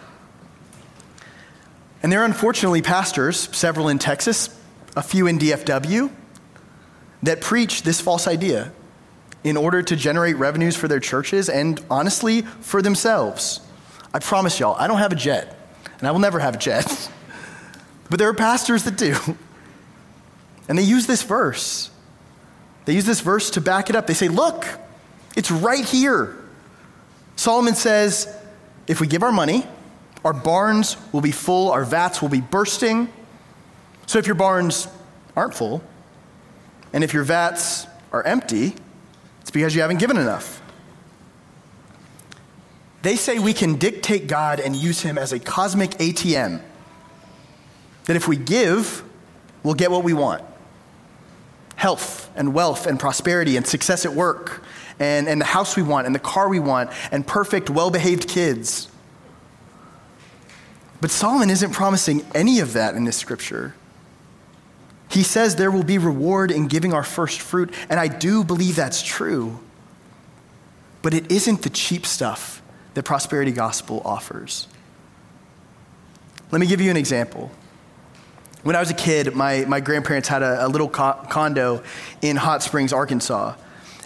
And 2.03 2.13
there 2.13 2.23
are 2.23 2.25
unfortunately 2.25 2.83
pastors, 2.83 3.49
several 3.57 3.89
in 3.89 3.99
Texas, 3.99 4.49
a 4.97 5.03
few 5.03 5.27
in 5.27 5.39
DFW, 5.39 6.11
that 7.23 7.41
preach 7.41 7.83
this 7.83 8.01
false 8.01 8.29
idea 8.29 8.73
in 9.47 9.57
order 9.57 9.81
to 9.81 9.95
generate 9.95 10.37
revenues 10.39 10.75
for 10.75 10.89
their 10.89 10.99
churches 10.99 11.49
and 11.49 11.81
honestly 11.89 12.43
for 12.43 12.83
themselves. 12.83 13.61
I 14.13 14.19
promise 14.19 14.59
y'all, 14.59 14.75
I 14.77 14.89
don't 14.89 14.99
have 14.99 15.13
a 15.13 15.17
jet, 15.17 15.57
and 16.01 16.09
I 16.09 16.11
will 16.11 16.19
never 16.19 16.41
have 16.41 16.57
a 16.57 16.59
jet. 16.59 17.09
but 18.11 18.19
there 18.19 18.29
are 18.29 18.35
pastors 18.35 18.83
that 18.85 18.97
do. 18.97 19.17
And 20.69 20.77
they 20.77 20.83
use 20.83 21.07
this 21.07 21.23
verse. 21.23 21.93
They 22.87 22.95
use 22.95 23.07
this 23.07 23.21
verse 23.21 23.51
to 23.51 23.61
back 23.61 23.89
it 23.89 23.95
up. 23.95 24.09
They 24.09 24.15
say, 24.15 24.27
Look, 24.27 24.67
it's 25.37 25.49
right 25.49 25.85
here. 25.85 26.37
Solomon 27.37 27.77
says, 27.77 28.27
If 28.89 29.01
we 29.01 29.07
give 29.07 29.23
our 29.23 29.31
money, 29.31 29.65
our 30.25 30.33
barns 30.33 30.97
will 31.13 31.21
be 31.21 31.31
full, 31.31 31.71
our 31.71 31.85
vats 31.85 32.21
will 32.21 32.31
be 32.31 32.41
bursting. 32.41 33.09
So 34.07 34.19
if 34.19 34.27
your 34.27 34.35
barns 34.35 34.89
aren't 35.37 35.55
full, 35.55 35.85
and 36.93 37.05
if 37.05 37.15
your 37.15 37.23
vats 37.23 37.87
are 38.11 38.25
empty, 38.25 38.75
because 39.57 39.75
you 39.75 39.81
haven't 39.81 39.99
given 39.99 40.19
enough. 40.19 40.61
They 43.01 43.17
say 43.17 43.39
we 43.39 43.55
can 43.55 43.77
dictate 43.77 44.27
God 44.27 44.61
and 44.61 44.77
use 44.77 45.01
him 45.01 45.17
as 45.17 45.33
a 45.33 45.39
cosmic 45.39 45.93
ATM. 45.93 46.61
That 48.05 48.17
if 48.17 48.29
we 48.29 48.37
give, 48.37 49.03
we'll 49.63 49.75
get 49.75 49.91
what 49.91 50.05
we 50.05 50.13
want 50.13 50.43
health 51.77 52.31
and 52.37 52.55
wealth 52.55 52.87
and 52.87 52.99
prosperity 52.99 53.57
and 53.57 53.67
success 53.67 54.07
at 54.07 54.13
work 54.13 54.63
and, 54.99 55.29
and 55.29 55.41
the 55.41 55.47
house 55.47 55.77
we 55.77 55.83
want 55.83 56.07
and 56.07 56.15
the 56.15 56.21
car 56.21 56.49
we 56.49 56.59
want 56.59 56.91
and 57.13 57.27
perfect, 57.27 57.71
well 57.71 57.91
behaved 57.91 58.29
kids. 58.29 58.89
But 61.01 61.11
Solomon 61.11 61.51
isn't 61.51 61.73
promising 61.73 62.25
any 62.35 62.61
of 62.61 62.75
that 62.75 62.95
in 62.95 63.05
this 63.05 63.17
scripture. 63.17 63.75
He 65.09 65.23
says 65.23 65.57
there 65.57 65.71
will 65.71 65.85
be 65.85 65.99
reward 65.99 66.51
in 66.51 66.67
giving 66.67 66.93
our 66.93 67.05
first 67.05 67.41
fruit, 67.41 67.73
and 67.89 68.01
I 68.01 68.09
do 68.09 68.43
believe 68.43 68.77
that's 68.77 69.03
true. 69.03 69.61
But 71.03 71.15
it 71.15 71.31
isn't 71.31 71.63
the 71.63 71.71
cheap 71.71 72.05
stuff 72.05 72.61
that 72.95 73.05
prosperity 73.05 73.53
gospel 73.53 74.03
offers. 74.05 74.67
Let 76.51 76.61
me 76.61 76.67
give 76.67 76.81
you 76.81 76.91
an 76.91 76.97
example. 76.97 77.51
When 78.63 78.75
I 78.75 78.81
was 78.81 78.91
a 78.91 78.95
kid, 78.95 79.35
my, 79.35 79.65
my 79.67 79.81
grandparents 79.81 80.29
had 80.29 80.43
a, 80.43 80.67
a 80.67 80.69
little 80.69 80.89
co- 80.89 81.25
condo 81.29 81.85
in 82.23 82.37
Hot 82.37 82.63
Springs, 82.63 82.93
Arkansas. 82.93 83.55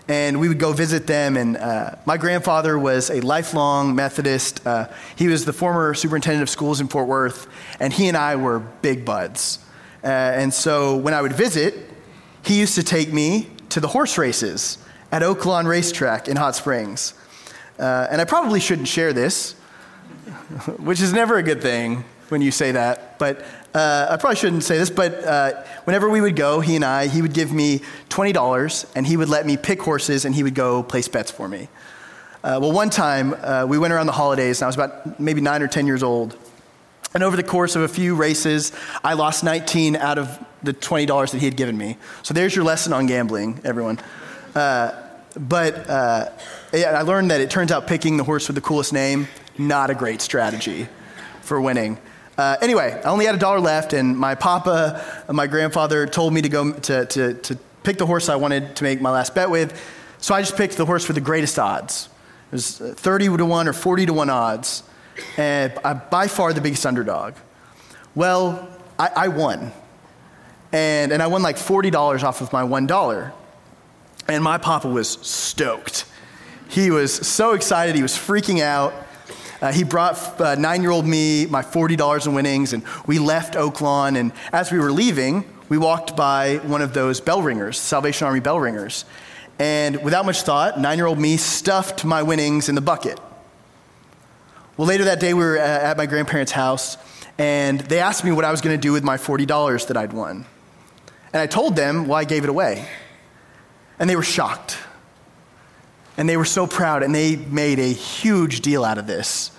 And 0.09 0.41
we 0.41 0.49
would 0.49 0.59
go 0.59 0.73
visit 0.73 1.07
them. 1.07 1.37
And 1.37 1.57
uh, 1.57 1.95
my 2.05 2.17
grandfather 2.17 2.79
was 2.79 3.11
a 3.11 3.21
lifelong 3.21 3.95
Methodist. 3.95 4.67
Uh, 4.67 4.89
he 5.17 5.29
was 5.29 5.45
the 5.45 5.53
former 5.53 5.95
superintendent 5.95 6.43
of 6.43 6.51
schools 6.51 6.81
in 6.81 6.89
Fort 6.89 7.07
Worth. 7.07 7.47
And 7.79 7.93
he 7.93 8.09
and 8.09 8.17
I 8.17 8.37
were 8.37 8.59
big 8.59 9.05
buds. 9.05 9.61
Uh, 10.03 10.07
and 10.07 10.53
so 10.53 10.97
when 10.97 11.15
I 11.15 11.23
would 11.23 11.33
visit, 11.33 11.75
he 12.45 12.59
used 12.59 12.75
to 12.77 12.83
take 12.83 13.13
me 13.13 13.49
to 13.71 13.81
the 13.81 13.89
horse 13.89 14.19
races 14.19 14.79
at 15.13 15.23
Oaklawn 15.23 15.67
Racetrack 15.67 16.29
in 16.29 16.37
Hot 16.37 16.55
Springs. 16.55 17.15
Uh, 17.79 18.07
and 18.11 18.21
I 18.21 18.25
probably 18.25 18.61
shouldn't 18.61 18.89
share 18.89 19.13
this, 19.13 19.53
which 20.79 21.01
is 21.01 21.13
never 21.13 21.37
a 21.39 21.43
good 21.43 21.63
thing 21.63 22.05
when 22.29 22.41
you 22.41 22.51
say 22.51 22.73
that. 22.73 23.19
But 23.19 23.45
uh, 23.75 24.09
I 24.11 24.17
probably 24.17 24.37
shouldn't 24.37 24.65
say 24.65 24.79
this, 24.79 24.91
but 24.91 25.25
uh, 25.25 25.63
whenever 25.85 26.09
we 26.09 26.21
would 26.21 26.37
go, 26.37 26.61
he 26.61 26.77
and 26.77 26.85
I, 26.85 27.07
he 27.07 27.23
would 27.23 27.33
give 27.33 27.53
me 27.53 27.81
$20 28.09 28.87
and 28.95 29.07
he 29.07 29.17
would 29.17 29.29
let 29.29 29.47
me 29.47 29.57
pick 29.57 29.81
horses 29.83 30.25
and 30.25 30.35
he 30.35 30.43
would 30.43 30.55
go 30.55 30.83
place 30.83 31.09
bets 31.09 31.31
for 31.31 31.49
me. 31.49 31.69
Uh, 32.43 32.59
well, 32.61 32.73
one 32.73 32.91
time 32.91 33.35
uh, 33.43 33.67
we 33.69 33.79
went 33.79 33.93
around 33.93 34.07
the 34.07 34.13
holidays 34.13 34.61
and 34.61 34.65
I 34.65 34.69
was 34.69 34.77
about 34.77 35.21
maybe 35.21 35.41
nine 35.41 35.63
or 35.63 35.69
10 35.69 35.87
years 35.87 36.03
old. 36.03 36.37
And 37.13 37.23
over 37.23 37.37
the 37.37 37.43
course 37.43 37.75
of 37.77 37.83
a 37.83 37.89
few 37.89 38.15
races, 38.15 38.73
I 39.03 39.15
lost 39.15 39.43
19 39.43 39.97
out 39.97 40.19
of 40.19 40.39
the 40.63 40.73
$20 40.73 41.31
that 41.33 41.39
he 41.39 41.45
had 41.45 41.57
given 41.57 41.77
me. 41.77 41.97
So 42.23 42.35
there's 42.35 42.55
your 42.55 42.65
lesson 42.65 42.93
on 42.93 43.07
gambling, 43.07 43.61
everyone. 43.65 43.99
Uh, 44.55 44.93
but 45.39 45.89
uh, 45.89 46.31
I 46.73 47.03
learned 47.03 47.31
that 47.31 47.41
it 47.41 47.51
turns 47.51 47.73
out 47.73 47.87
picking 47.87 48.17
the 48.17 48.25
horse 48.25 48.49
with 48.49 48.55
the 48.55 48.61
coolest 48.61 48.93
name, 48.93 49.29
not 49.59 49.91
a 49.91 49.95
great 49.95 50.21
strategy 50.21 50.89
for 51.43 51.61
winning. 51.61 51.99
Uh, 52.39 52.57
anyway, 52.63 53.01
I 53.05 53.09
only 53.09 53.27
had 53.27 53.35
a 53.35 53.39
dollar 53.39 53.61
left, 53.61 53.93
and 53.93 54.17
my 54.17 54.35
papa, 54.35 55.25
my 55.29 55.47
grandfather, 55.47 56.07
told 56.07 56.33
me 56.33 56.43
to 56.43 56.49
go 56.49 56.73
to, 56.73 57.07
to, 57.07 57.35
to 57.35 57.59
pick 57.83 57.99
the 57.99 58.07
horse 58.07 58.29
I 58.29 58.37
wanted 58.37 58.77
to 58.77 58.85
make 58.85 59.01
my 59.01 59.11
last 59.11 59.35
bet 59.35 59.51
with. 59.51 59.79
So 60.19 60.35
I 60.35 60.41
just 60.41 60.57
picked 60.57 60.77
the 60.77 60.87
horse 60.87 61.09
with 61.09 61.17
the 61.17 61.21
greatest 61.21 61.59
odds. 61.59 62.09
It 62.51 62.53
was 62.53 62.79
30 62.79 63.37
to 63.37 63.45
1 63.45 63.69
or 63.69 63.73
40 63.73 64.07
to 64.07 64.13
1 64.13 64.31
odds, 64.31 64.83
and 65.37 65.75
by 66.11 66.29
far 66.29 66.53
the 66.53 66.61
biggest 66.61 66.85
underdog. 66.87 67.35
Well, 68.15 68.69
I, 68.99 69.11
I 69.17 69.29
won. 69.29 69.73
And, 70.73 71.13
and 71.13 71.23
I 71.23 71.27
won 71.27 71.43
like 71.43 71.57
$40 71.57 72.23
off 72.23 72.41
of 72.41 72.53
my 72.53 72.63
$1. 72.63 73.33
And 74.29 74.45
my 74.45 74.59
papa 74.59 74.89
was 74.89 75.09
stoked. 75.23 76.05
He 76.69 76.91
was 76.91 77.13
so 77.13 77.55
excited, 77.55 77.97
he 77.97 78.03
was 78.03 78.13
freaking 78.13 78.61
out. 78.61 78.95
Uh, 79.61 79.73
he 79.73 79.85
brought 79.85 80.41
uh, 80.41 80.55
nine 80.55 80.81
year 80.83 80.91
old 80.91 81.07
me 81.07 81.47
my 81.47 81.63
$40 81.63 82.27
in 82.27 82.35
winnings, 82.35 82.73
and 82.73 82.83
we 83.07 83.19
left 83.19 83.55
Oaklawn. 83.55 84.17
And 84.17 84.33
as 84.53 84.73
we 84.73 84.79
were 84.79 84.93
leaving, 84.93 85.45
we 85.69 85.79
walked 85.79 86.17
by 86.17 86.57
one 86.59 86.81
of 86.81 86.95
those 86.95 87.21
bell 87.21 87.43
ringers, 87.43 87.79
Salvation 87.79 88.27
Army 88.27 88.41
bell 88.41 88.59
ringers. 88.59 89.05
And 89.59 90.03
without 90.03 90.25
much 90.25 90.43
thought, 90.43 90.81
nine 90.81 90.97
year 90.97 91.07
old 91.07 91.19
me 91.19 91.37
stuffed 91.37 92.05
my 92.05 92.23
winnings 92.23 92.69
in 92.69 92.75
the 92.75 92.81
bucket. 92.81 93.21
Well, 94.81 94.89
later 94.89 95.05
that 95.05 95.21
day, 95.21 95.35
we 95.35 95.45
were 95.45 95.59
at 95.59 95.99
my 95.99 96.07
grandparents' 96.07 96.53
house, 96.53 96.97
and 97.37 97.81
they 97.81 98.01
asked 98.01 98.25
me 98.25 98.33
what 98.33 98.47
I 98.47 98.51
was 98.51 98.63
going 98.63 98.75
to 98.75 98.81
do 98.81 98.93
with 98.93 99.05
my 99.05 99.19
$40 99.19 99.89
that 99.89 99.97
I'd 99.99 100.15
won. 100.15 100.47
And 101.35 101.43
I 101.43 101.47
told 101.47 101.77
them 101.77 102.07
well, 102.07 102.17
I 102.17 102.25
gave 102.25 102.45
it 102.45 102.49
away. 102.49 102.89
And 103.99 104.09
they 104.09 104.17
were 104.17 104.23
shocked. 104.23 104.79
And 106.17 106.27
they 106.27 106.39
were 106.39 106.47
so 106.47 106.67
proud, 106.67 107.03
and 107.03 107.15
they 107.15 107.37
made 107.37 107.79
a 107.79 107.93
huge 107.93 108.63
deal 108.63 108.83
out 108.83 108.97
of 108.97 109.07
this. 109.07 109.51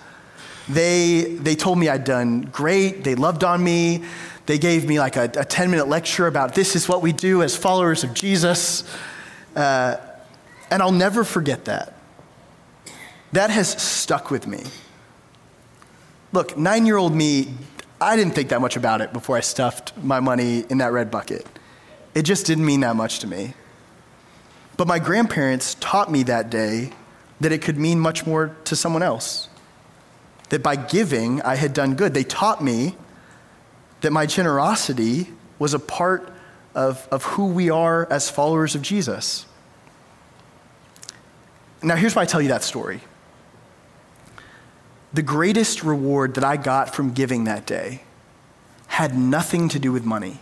They, 0.68 1.36
they 1.38 1.54
told 1.54 1.78
me 1.78 1.88
I'd 1.88 2.02
done 2.02 2.40
great, 2.40 3.04
they 3.04 3.14
loved 3.14 3.44
on 3.44 3.62
me. 3.62 4.02
They 4.46 4.58
gave 4.58 4.88
me 4.88 4.98
like 4.98 5.14
a, 5.14 5.30
a 5.36 5.44
10 5.44 5.70
minute 5.70 5.86
lecture 5.86 6.26
about 6.26 6.56
this 6.56 6.74
is 6.74 6.88
what 6.88 7.00
we 7.00 7.12
do 7.12 7.44
as 7.44 7.56
followers 7.56 8.02
of 8.02 8.12
Jesus. 8.12 8.92
Uh, 9.54 9.98
and 10.68 10.82
I'll 10.82 10.90
never 10.90 11.22
forget 11.22 11.66
that. 11.66 11.94
That 13.30 13.50
has 13.50 13.80
stuck 13.80 14.28
with 14.28 14.48
me. 14.48 14.64
Look, 16.32 16.56
nine 16.56 16.86
year 16.86 16.96
old 16.96 17.14
me, 17.14 17.54
I 18.00 18.16
didn't 18.16 18.34
think 18.34 18.48
that 18.48 18.60
much 18.60 18.76
about 18.76 19.00
it 19.00 19.12
before 19.12 19.36
I 19.36 19.40
stuffed 19.40 19.96
my 20.02 20.18
money 20.20 20.64
in 20.68 20.78
that 20.78 20.92
red 20.92 21.10
bucket. 21.10 21.46
It 22.14 22.22
just 22.22 22.46
didn't 22.46 22.64
mean 22.64 22.80
that 22.80 22.96
much 22.96 23.18
to 23.20 23.26
me. 23.26 23.54
But 24.76 24.88
my 24.88 24.98
grandparents 24.98 25.76
taught 25.78 26.10
me 26.10 26.22
that 26.24 26.50
day 26.50 26.92
that 27.40 27.52
it 27.52 27.60
could 27.62 27.78
mean 27.78 28.00
much 28.00 28.26
more 28.26 28.56
to 28.64 28.74
someone 28.74 29.02
else. 29.02 29.48
That 30.48 30.62
by 30.62 30.76
giving, 30.76 31.42
I 31.42 31.56
had 31.56 31.74
done 31.74 31.94
good. 31.94 32.14
They 32.14 32.24
taught 32.24 32.62
me 32.62 32.96
that 34.00 34.12
my 34.12 34.26
generosity 34.26 35.28
was 35.58 35.74
a 35.74 35.78
part 35.78 36.32
of, 36.74 37.06
of 37.10 37.22
who 37.24 37.48
we 37.48 37.70
are 37.70 38.10
as 38.10 38.30
followers 38.30 38.74
of 38.74 38.82
Jesus. 38.82 39.46
Now, 41.82 41.96
here's 41.96 42.14
why 42.14 42.22
I 42.22 42.26
tell 42.26 42.40
you 42.40 42.48
that 42.48 42.62
story. 42.62 43.00
The 45.14 45.22
greatest 45.22 45.82
reward 45.82 46.34
that 46.34 46.44
I 46.44 46.56
got 46.56 46.94
from 46.94 47.12
giving 47.12 47.44
that 47.44 47.66
day 47.66 48.02
had 48.86 49.16
nothing 49.16 49.68
to 49.70 49.78
do 49.78 49.92
with 49.92 50.04
money. 50.04 50.38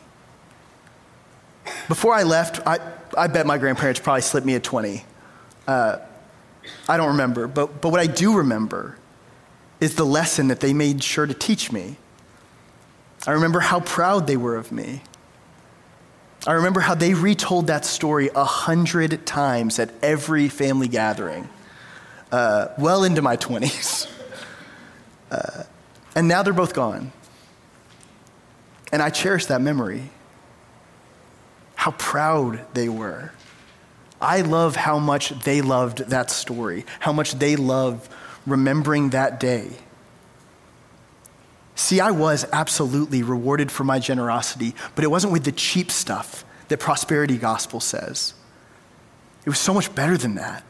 Before 1.89 2.15
I 2.15 2.23
left, 2.23 2.61
I, 2.67 2.79
I 3.17 3.27
bet 3.27 3.47
my 3.47 3.59
grandparents 3.59 4.01
probably 4.01 4.23
slipped 4.23 4.47
me 4.47 4.55
a 4.55 4.61
20. 4.61 5.05
Uh, 5.67 5.99
I 6.89 6.97
don't 6.97 7.09
remember, 7.09 7.47
but, 7.47 7.81
but 7.81 7.91
what 7.91 8.01
I 8.01 8.07
do 8.07 8.37
remember 8.37 8.97
is 9.81 9.95
the 9.95 10.05
lesson 10.05 10.49
that 10.49 10.61
they 10.61 10.73
made 10.73 11.03
sure 11.03 11.27
to 11.27 11.35
teach 11.35 11.73
me. 11.73 11.97
I 13.27 13.33
remember 13.33 13.61
how 13.61 13.81
proud 13.81 14.27
they 14.27 14.37
were 14.37 14.57
of 14.57 14.73
me. 14.73 15.03
I 16.47 16.53
remember 16.53 16.81
how 16.81 16.95
they 16.95 17.13
retold 17.13 17.67
that 17.67 17.85
story 17.85 18.31
a 18.35 18.45
hundred 18.45 19.27
times 19.27 19.79
at 19.79 19.91
every 20.03 20.49
family 20.49 20.89
gathering, 20.89 21.49
uh, 22.33 22.69
well 22.79 23.05
into 23.05 23.21
my 23.21 23.37
20s. 23.37 24.11
Uh, 25.31 25.65
and 26.15 26.29
now 26.29 26.43
they're 26.43 26.53
both 26.53 26.75
gone. 26.75 27.13
And 28.93 29.01
I 29.01 29.11
cherish 29.11 29.47
that 29.47 29.61
memory. 29.61 30.11
How 31.77 31.93
proud 31.93 32.67
they 32.75 32.89
were. 32.89 33.33
I 34.21 34.43
love 34.43 34.77
how 34.77 34.99
much 34.99 35.31
they 35.31 35.63
loved 35.63 35.99
that 36.11 36.31
story, 36.31 36.85
how 36.99 37.13
much 37.13 37.33
they 37.33 37.57
love 37.57 38.09
remembering 38.47 39.11
that 39.11 39.41
day. 39.41 39.71
See, 41.75 42.01
I 42.01 42.11
was 42.11 42.45
absolutely 42.53 43.23
rewarded 43.23 43.73
for 43.73 43.85
my 43.85 43.99
generosity, 43.99 44.75
but 44.95 45.05
it 45.05 45.09
wasn't 45.09 45.33
with 45.33 45.45
the 45.45 45.53
cheap 45.53 45.91
stuff 45.91 46.45
that 46.69 46.79
prosperity 46.79 47.39
gospel 47.39 47.81
says. 47.81 48.35
It 49.47 49.49
was 49.49 49.59
so 49.59 49.73
much 49.73 49.95
better 49.95 50.19
than 50.19 50.35
that. 50.35 50.63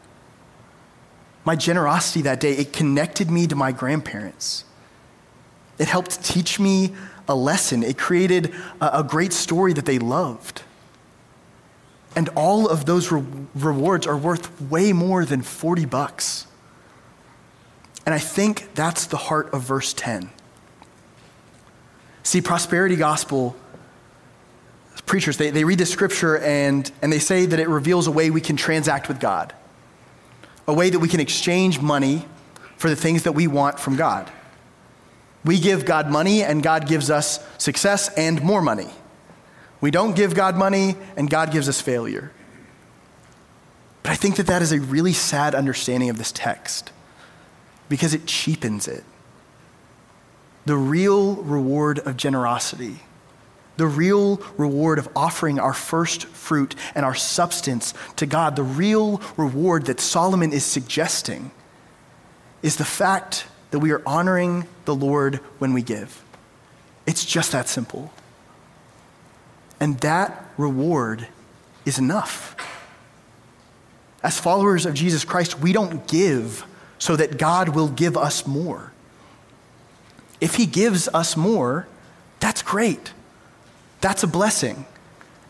My 1.45 1.57
generosity 1.57 2.23
that 2.23 2.41
day, 2.41 2.53
it 2.53 2.73
connected 2.73 3.31
me 3.31 3.47
to 3.47 3.57
my 3.57 3.73
grandparents. 3.73 4.65
It 5.79 5.89
helped 5.89 6.23
teach 6.23 6.61
me 6.61 6.95
a 7.29 7.35
lesson. 7.35 7.83
It 7.83 7.97
created 7.97 8.55
a, 8.81 9.01
a 9.01 9.05
great 9.05 9.33
story 9.33 9.73
that 9.73 9.87
they 9.87 9.99
loved. 9.99 10.63
And 12.15 12.29
all 12.31 12.69
of 12.69 12.85
those 12.85 13.11
re- 13.11 13.25
rewards 13.55 14.07
are 14.07 14.17
worth 14.17 14.61
way 14.61 14.93
more 14.93 15.25
than 15.25 15.43
40 15.43 15.87
bucks. 15.87 16.47
And 18.05 18.15
I 18.15 18.19
think 18.19 18.75
that's 18.75 19.07
the 19.07 19.17
heart 19.17 19.53
of 19.55 19.63
verse 19.63 19.95
10. 19.95 20.29
See, 22.23 22.41
prosperity 22.41 22.97
gospel 22.97 23.57
preachers, 25.07 25.37
they, 25.39 25.51
they 25.51 25.65
read 25.65 25.79
the 25.79 25.87
scripture 25.87 26.39
and, 26.39 26.91
and 27.03 27.13
they 27.13 27.19
say 27.19 27.45
that 27.45 27.59
it 27.59 27.69
reveals 27.69 28.07
a 28.07 28.13
way 28.13 28.31
we 28.31 28.41
can 28.41 28.57
transact 28.57 29.09
with 29.09 29.19
God, 29.19 29.53
a 30.71 30.73
way 30.73 30.89
that 30.89 31.01
we 31.01 31.09
can 31.09 31.19
exchange 31.19 31.81
money 31.81 32.25
for 32.77 32.89
the 32.89 32.95
things 32.95 33.25
that 33.25 33.33
we 33.33 33.49
want 33.49 33.81
from 33.81 33.97
God. 33.97 34.31
We 35.45 35.59
give 35.59 35.85
God 35.85 36.09
money, 36.09 36.45
and 36.45 36.63
God 36.63 36.87
gives 36.87 37.11
us 37.11 37.45
success 37.59 38.09
and 38.17 38.41
more 38.41 38.63
money. 38.63 38.89
We 39.81 39.91
don't 39.91 40.15
give 40.15 40.35
God 40.35 40.57
money, 40.57 40.95
and 41.17 41.29
God 41.29 41.51
gives 41.51 41.69
us 41.69 41.81
failure. 41.81 42.31
But 44.05 44.13
I 44.13 44.15
think 44.15 44.37
that 44.37 44.47
that 44.47 44.63
is 44.63 44.71
a 44.71 44.81
really 44.81 45.13
sad 45.13 45.57
understanding 45.57 46.09
of 46.09 46.19
this 46.19 46.31
text 46.31 46.93
because 47.89 48.15
it 48.15 48.27
cheapens 48.27 48.87
it 48.87 49.03
the 50.67 50.77
real 50.77 51.37
reward 51.37 51.99
of 52.01 52.17
generosity, 52.17 53.01
the 53.81 53.87
real 53.87 54.37
reward 54.59 54.99
of 54.99 55.09
offering 55.17 55.59
our 55.59 55.73
first 55.73 56.27
fruit 56.27 56.75
and 56.95 57.03
our 57.03 57.15
substance 57.15 57.95
to 58.17 58.27
God, 58.27 58.55
the 58.55 58.63
real 58.63 59.23
reward 59.39 59.87
that 59.87 60.01
Solomon 60.01 60.53
is 60.53 60.67
suggesting 60.67 61.51
is 62.63 62.77
the 62.77 62.85
fact 62.85 63.47
that 63.71 63.79
we 63.79 63.91
are 63.91 64.03
honoring 64.05 64.67
the 64.85 64.95
Lord 64.95 65.37
when 65.61 65.73
we 65.73 65.81
give. 65.81 66.23
It's 67.07 67.25
just 67.25 67.53
that 67.53 67.71
simple. 67.71 68.13
And 69.81 69.99
that 70.01 70.51
reward 70.59 71.27
is 71.87 71.99
enough. 71.99 72.55
As 74.23 74.39
followers 74.39 74.85
of 74.85 74.93
Jesus 74.93 75.25
Christ, 75.25 75.59
we 75.59 75.73
don't 75.73 76.07
give 76.07 76.67
so 76.99 77.17
that 77.17 77.39
God 77.39 77.71
will 77.71 77.89
give 77.89 78.19
us 78.19 78.47
more. 78.47 78.93
If 80.39 80.57
He 80.57 80.67
gives 80.67 81.09
us 81.09 81.35
more, 81.35 81.89
that's 82.41 82.61
great. 82.61 83.15
That's 84.01 84.23
a 84.23 84.27
blessing. 84.27 84.87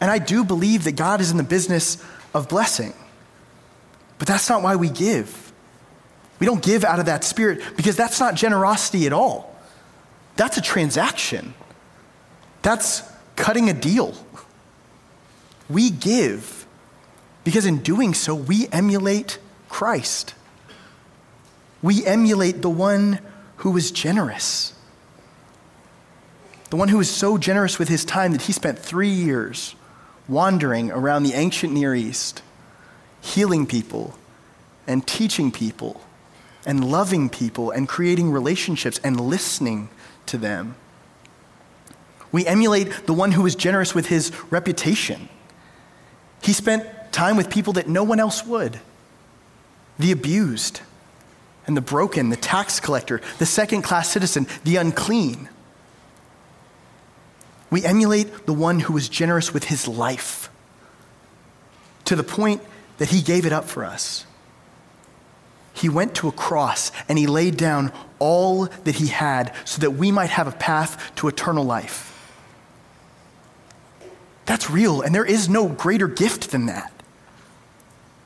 And 0.01 0.11
I 0.11 0.19
do 0.19 0.45
believe 0.45 0.85
that 0.85 0.93
God 0.93 1.21
is 1.21 1.31
in 1.31 1.37
the 1.37 1.43
business 1.43 2.03
of 2.35 2.49
blessing. 2.49 2.95
But 4.19 4.29
that's 4.29 4.49
not 4.49 4.63
why 4.63 4.77
we 4.77 4.89
give. 4.89 5.53
We 6.39 6.47
don't 6.47 6.63
give 6.63 6.85
out 6.85 6.99
of 6.99 7.07
that 7.07 7.23
spirit 7.23 7.61
because 7.77 7.97
that's 7.97 8.19
not 8.19 8.35
generosity 8.35 9.07
at 9.07 9.13
all. 9.13 9.55
That's 10.37 10.57
a 10.57 10.63
transaction, 10.63 11.53
that's 12.63 13.03
cutting 13.37 13.69
a 13.69 13.75
deal. 13.75 14.15
We 15.69 15.91
give 15.91 16.67
because 17.45 17.67
in 17.67 17.79
doing 17.79 18.15
so, 18.15 18.35
we 18.35 18.69
emulate 18.69 19.39
Christ. 19.69 20.35
We 21.83 22.05
emulate 22.05 22.63
the 22.63 22.71
one 22.71 23.21
who 23.57 23.71
was 23.71 23.91
generous 23.91 24.75
the 26.71 26.77
one 26.77 26.89
who 26.89 26.99
was 26.99 27.11
so 27.11 27.37
generous 27.37 27.79
with 27.79 27.89
his 27.89 28.05
time 28.05 28.33
that 28.33 28.43
he 28.43 28.53
spent 28.53 28.79
three 28.79 29.11
years 29.11 29.75
wandering 30.29 30.91
around 30.91 31.25
the 31.25 31.35
ancient 31.35 31.73
Near 31.73 31.95
East, 31.95 32.43
healing 33.21 33.67
people 33.67 34.17
and 34.87 35.07
teaching 35.07 35.51
people 35.51 36.01
and 36.65 36.89
loving 36.89 37.29
people 37.29 37.71
and 37.71 37.89
creating 37.89 38.31
relationships 38.31 39.01
and 39.03 39.21
listening 39.21 39.89
to 40.27 40.39
them. 40.39 40.77
We 42.33 42.47
emulate 42.47 43.07
the 43.07 43.13
one 43.13 43.33
who 43.33 43.43
was 43.43 43.57
generous 43.57 43.95
with 43.95 44.07
his 44.07 44.33
reputation. 44.51 45.29
He 46.43 46.53
spent 46.53 46.87
time 47.13 47.37
with 47.37 47.51
people 47.51 47.73
that 47.75 47.89
no 47.89 48.05
one 48.05 48.21
else 48.21 48.47
would 48.47 48.81
the 49.99 50.13
abused 50.13 50.81
and 51.67 51.77
the 51.77 51.83
broken, 51.83 52.31
the 52.31 52.37
tax 52.37 52.81
collector, 52.81 53.21
the 53.39 53.45
second 53.45 53.83
class 53.83 54.09
citizen, 54.09 54.47
the 54.65 54.77
unclean. 54.77 55.50
We 57.71 57.85
emulate 57.85 58.47
the 58.47 58.53
one 58.53 58.81
who 58.81 58.93
was 58.93 59.09
generous 59.09 59.55
with 59.55 59.65
his 59.65 59.87
life 59.87 60.51
to 62.05 62.17
the 62.17 62.25
point 62.25 62.63
that 62.99 63.09
he 63.09 63.23
gave 63.23 63.47
it 63.47 63.53
up 63.53 63.67
for 63.67 63.85
us. 63.85 64.27
He 65.73 65.89
went 65.89 66.17
to 66.17 66.29
a 66.29 66.33
cross 66.33 66.91
and 67.09 67.17
he 67.17 67.27
laid 67.27 67.57
down 67.57 67.93
all 68.19 68.67
that 68.67 68.97
he 68.97 69.07
had 69.07 69.55
so 69.65 69.81
that 69.81 69.93
we 69.93 70.11
might 70.11 70.31
have 70.31 70.49
a 70.49 70.53
path 70.53 71.13
to 71.17 71.29
eternal 71.29 71.65
life. 71.65 72.09
That's 74.47 74.69
real, 74.69 75.01
and 75.01 75.15
there 75.15 75.25
is 75.25 75.49
no 75.49 75.69
greater 75.69 76.09
gift 76.09 76.51
than 76.51 76.67
that. 76.67 76.93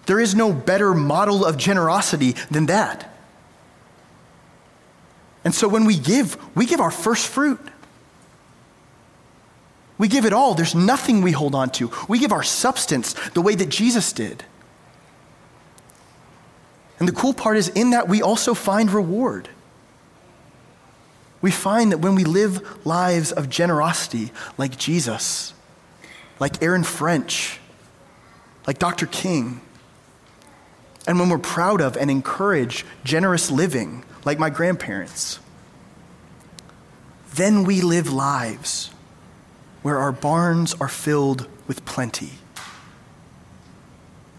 There 0.06 0.18
is 0.18 0.34
no 0.34 0.52
better 0.52 0.94
model 0.94 1.44
of 1.44 1.58
generosity 1.58 2.34
than 2.50 2.66
that. 2.66 3.14
And 5.44 5.54
so 5.54 5.68
when 5.68 5.84
we 5.84 5.98
give, 5.98 6.38
we 6.56 6.64
give 6.64 6.80
our 6.80 6.90
first 6.90 7.28
fruit. 7.28 7.60
We 9.96 10.08
give 10.08 10.24
it 10.24 10.32
all. 10.32 10.54
There's 10.54 10.74
nothing 10.74 11.22
we 11.22 11.32
hold 11.32 11.54
on 11.54 11.70
to. 11.70 11.90
We 12.08 12.18
give 12.18 12.32
our 12.32 12.42
substance 12.42 13.12
the 13.30 13.42
way 13.42 13.54
that 13.54 13.68
Jesus 13.68 14.12
did. 14.12 14.44
And 16.98 17.08
the 17.08 17.12
cool 17.12 17.34
part 17.34 17.56
is, 17.56 17.68
in 17.68 17.90
that, 17.90 18.08
we 18.08 18.22
also 18.22 18.54
find 18.54 18.90
reward. 18.90 19.48
We 21.40 21.50
find 21.50 21.92
that 21.92 21.98
when 21.98 22.14
we 22.14 22.24
live 22.24 22.86
lives 22.86 23.30
of 23.30 23.50
generosity 23.50 24.32
like 24.56 24.76
Jesus, 24.76 25.52
like 26.40 26.62
Erin 26.62 26.84
French, 26.84 27.60
like 28.66 28.78
Dr. 28.78 29.06
King. 29.06 29.60
And 31.06 31.20
when 31.20 31.28
we're 31.28 31.38
proud 31.38 31.80
of 31.80 31.96
and 31.96 32.10
encourage 32.10 32.86
generous 33.04 33.50
living, 33.50 34.04
like 34.24 34.38
my 34.38 34.50
grandparents, 34.50 35.38
then 37.34 37.64
we 37.64 37.82
live 37.82 38.10
lives 38.12 38.90
where 39.84 39.98
our 39.98 40.12
barns 40.12 40.72
are 40.80 40.88
filled 40.88 41.46
with 41.66 41.84
plenty. 41.84 42.30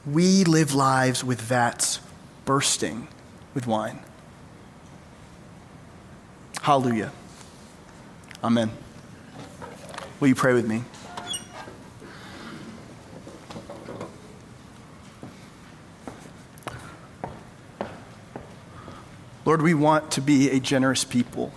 We 0.04 0.44
live 0.44 0.74
lives 0.74 1.24
with 1.24 1.40
vats 1.40 2.00
bursting 2.46 3.08
with 3.54 3.68
wine. 3.68 4.00
Hallelujah. 6.64 7.12
Amen. 8.44 8.72
Will 10.20 10.30
you 10.30 10.34
pray 10.34 10.56
with 10.56 10.68
me? 10.68 10.82
Lord, 19.46 19.62
we 19.62 19.76
want 19.76 20.10
to 20.14 20.22
be 20.22 20.50
a 20.50 20.60
generous 20.60 21.04
people. 21.04 21.54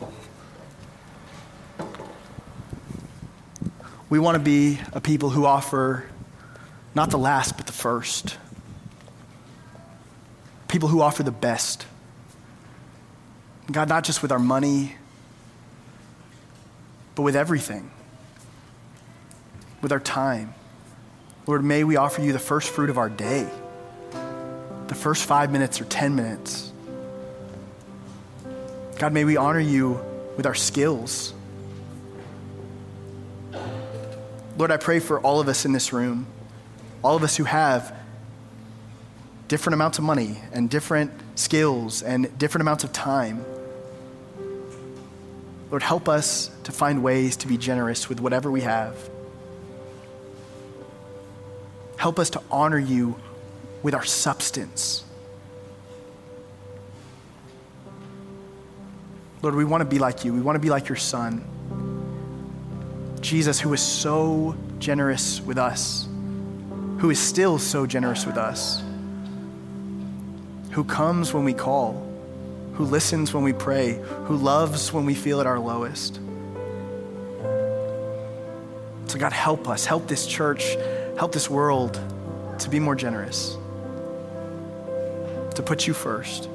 We 4.10 4.18
want 4.18 4.36
to 4.36 4.42
be 4.42 4.80
a 4.92 5.00
people 5.00 5.30
who 5.30 5.44
offer 5.44 6.04
not 6.94 7.10
the 7.10 7.18
last, 7.18 7.56
but 7.56 7.66
the 7.66 7.72
first. 7.72 8.38
People 10.66 10.88
who 10.88 11.02
offer 11.02 11.22
the 11.22 11.30
best. 11.30 11.86
God, 13.70 13.88
not 13.88 14.04
just 14.04 14.22
with 14.22 14.32
our 14.32 14.38
money, 14.38 14.94
but 17.14 17.22
with 17.22 17.36
everything, 17.36 17.90
with 19.82 19.92
our 19.92 20.00
time. 20.00 20.54
Lord, 21.46 21.62
may 21.64 21.84
we 21.84 21.96
offer 21.96 22.22
you 22.22 22.32
the 22.32 22.38
first 22.38 22.70
fruit 22.70 22.90
of 22.90 22.96
our 22.96 23.10
day, 23.10 23.46
the 24.86 24.94
first 24.94 25.24
five 25.24 25.50
minutes 25.52 25.80
or 25.80 25.84
10 25.84 26.14
minutes. 26.14 26.72
God, 28.98 29.12
may 29.12 29.24
we 29.24 29.36
honor 29.36 29.60
you 29.60 30.00
with 30.36 30.46
our 30.46 30.54
skills. 30.54 31.34
Lord, 34.58 34.72
I 34.72 34.76
pray 34.76 34.98
for 34.98 35.20
all 35.20 35.38
of 35.38 35.46
us 35.46 35.64
in 35.64 35.70
this 35.72 35.92
room, 35.92 36.26
all 37.04 37.14
of 37.14 37.22
us 37.22 37.36
who 37.36 37.44
have 37.44 37.96
different 39.46 39.74
amounts 39.74 39.98
of 39.98 40.04
money 40.04 40.38
and 40.52 40.68
different 40.68 41.12
skills 41.36 42.02
and 42.02 42.36
different 42.38 42.62
amounts 42.62 42.82
of 42.82 42.92
time. 42.92 43.44
Lord, 45.70 45.84
help 45.84 46.08
us 46.08 46.50
to 46.64 46.72
find 46.72 47.04
ways 47.04 47.36
to 47.36 47.46
be 47.46 47.56
generous 47.56 48.08
with 48.08 48.20
whatever 48.20 48.50
we 48.50 48.62
have. 48.62 48.96
Help 51.96 52.18
us 52.18 52.30
to 52.30 52.42
honor 52.50 52.78
you 52.80 53.16
with 53.84 53.94
our 53.94 54.04
substance. 54.04 55.04
Lord, 59.40 59.54
we 59.54 59.64
want 59.64 59.82
to 59.82 59.84
be 59.84 60.00
like 60.00 60.24
you. 60.24 60.34
We 60.34 60.40
want 60.40 60.56
to 60.56 60.60
be 60.60 60.68
like 60.68 60.88
your 60.88 60.96
son. 60.96 61.44
Jesus, 63.20 63.60
who 63.60 63.72
is 63.72 63.80
so 63.80 64.56
generous 64.78 65.40
with 65.40 65.58
us, 65.58 66.08
who 66.98 67.10
is 67.10 67.18
still 67.18 67.58
so 67.58 67.86
generous 67.86 68.26
with 68.26 68.36
us, 68.36 68.82
who 70.72 70.84
comes 70.84 71.32
when 71.34 71.44
we 71.44 71.52
call, 71.52 72.04
who 72.74 72.84
listens 72.84 73.34
when 73.34 73.42
we 73.42 73.52
pray, 73.52 74.00
who 74.24 74.36
loves 74.36 74.92
when 74.92 75.04
we 75.04 75.14
feel 75.14 75.40
at 75.40 75.46
our 75.46 75.58
lowest. 75.58 76.20
So, 79.06 79.18
God, 79.18 79.32
help 79.32 79.68
us, 79.68 79.84
help 79.84 80.06
this 80.06 80.26
church, 80.26 80.76
help 81.18 81.32
this 81.32 81.48
world 81.48 82.00
to 82.58 82.68
be 82.68 82.78
more 82.78 82.94
generous, 82.94 83.56
to 85.54 85.62
put 85.64 85.86
you 85.86 85.94
first. 85.94 86.48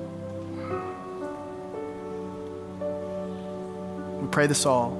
We 4.21 4.27
pray 4.29 4.47
this 4.47 4.65
all 4.65 4.93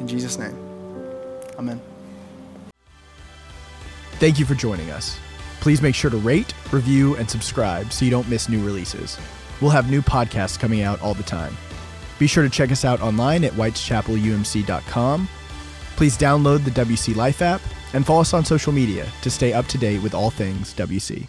in 0.00 0.08
Jesus' 0.08 0.38
name. 0.38 0.69
Amen. 1.60 1.80
Thank 4.14 4.38
you 4.38 4.46
for 4.46 4.54
joining 4.54 4.90
us. 4.90 5.18
Please 5.60 5.82
make 5.82 5.94
sure 5.94 6.10
to 6.10 6.16
rate, 6.16 6.54
review, 6.72 7.16
and 7.16 7.28
subscribe 7.28 7.92
so 7.92 8.04
you 8.06 8.10
don't 8.10 8.28
miss 8.28 8.48
new 8.48 8.64
releases. 8.64 9.18
We'll 9.60 9.70
have 9.70 9.90
new 9.90 10.00
podcasts 10.00 10.58
coming 10.58 10.80
out 10.80 11.00
all 11.02 11.12
the 11.12 11.22
time. 11.22 11.54
Be 12.18 12.26
sure 12.26 12.42
to 12.42 12.50
check 12.50 12.72
us 12.72 12.84
out 12.84 13.00
online 13.02 13.44
at 13.44 13.52
whiteschapelumc.com. 13.52 15.28
Please 15.96 16.16
download 16.16 16.64
the 16.64 16.70
WC 16.70 17.14
Life 17.14 17.42
app 17.42 17.60
and 17.92 18.06
follow 18.06 18.22
us 18.22 18.32
on 18.32 18.42
social 18.42 18.72
media 18.72 19.06
to 19.20 19.30
stay 19.30 19.52
up 19.52 19.66
to 19.66 19.76
date 19.76 20.02
with 20.02 20.14
all 20.14 20.30
things 20.30 20.72
WC. 20.74 21.26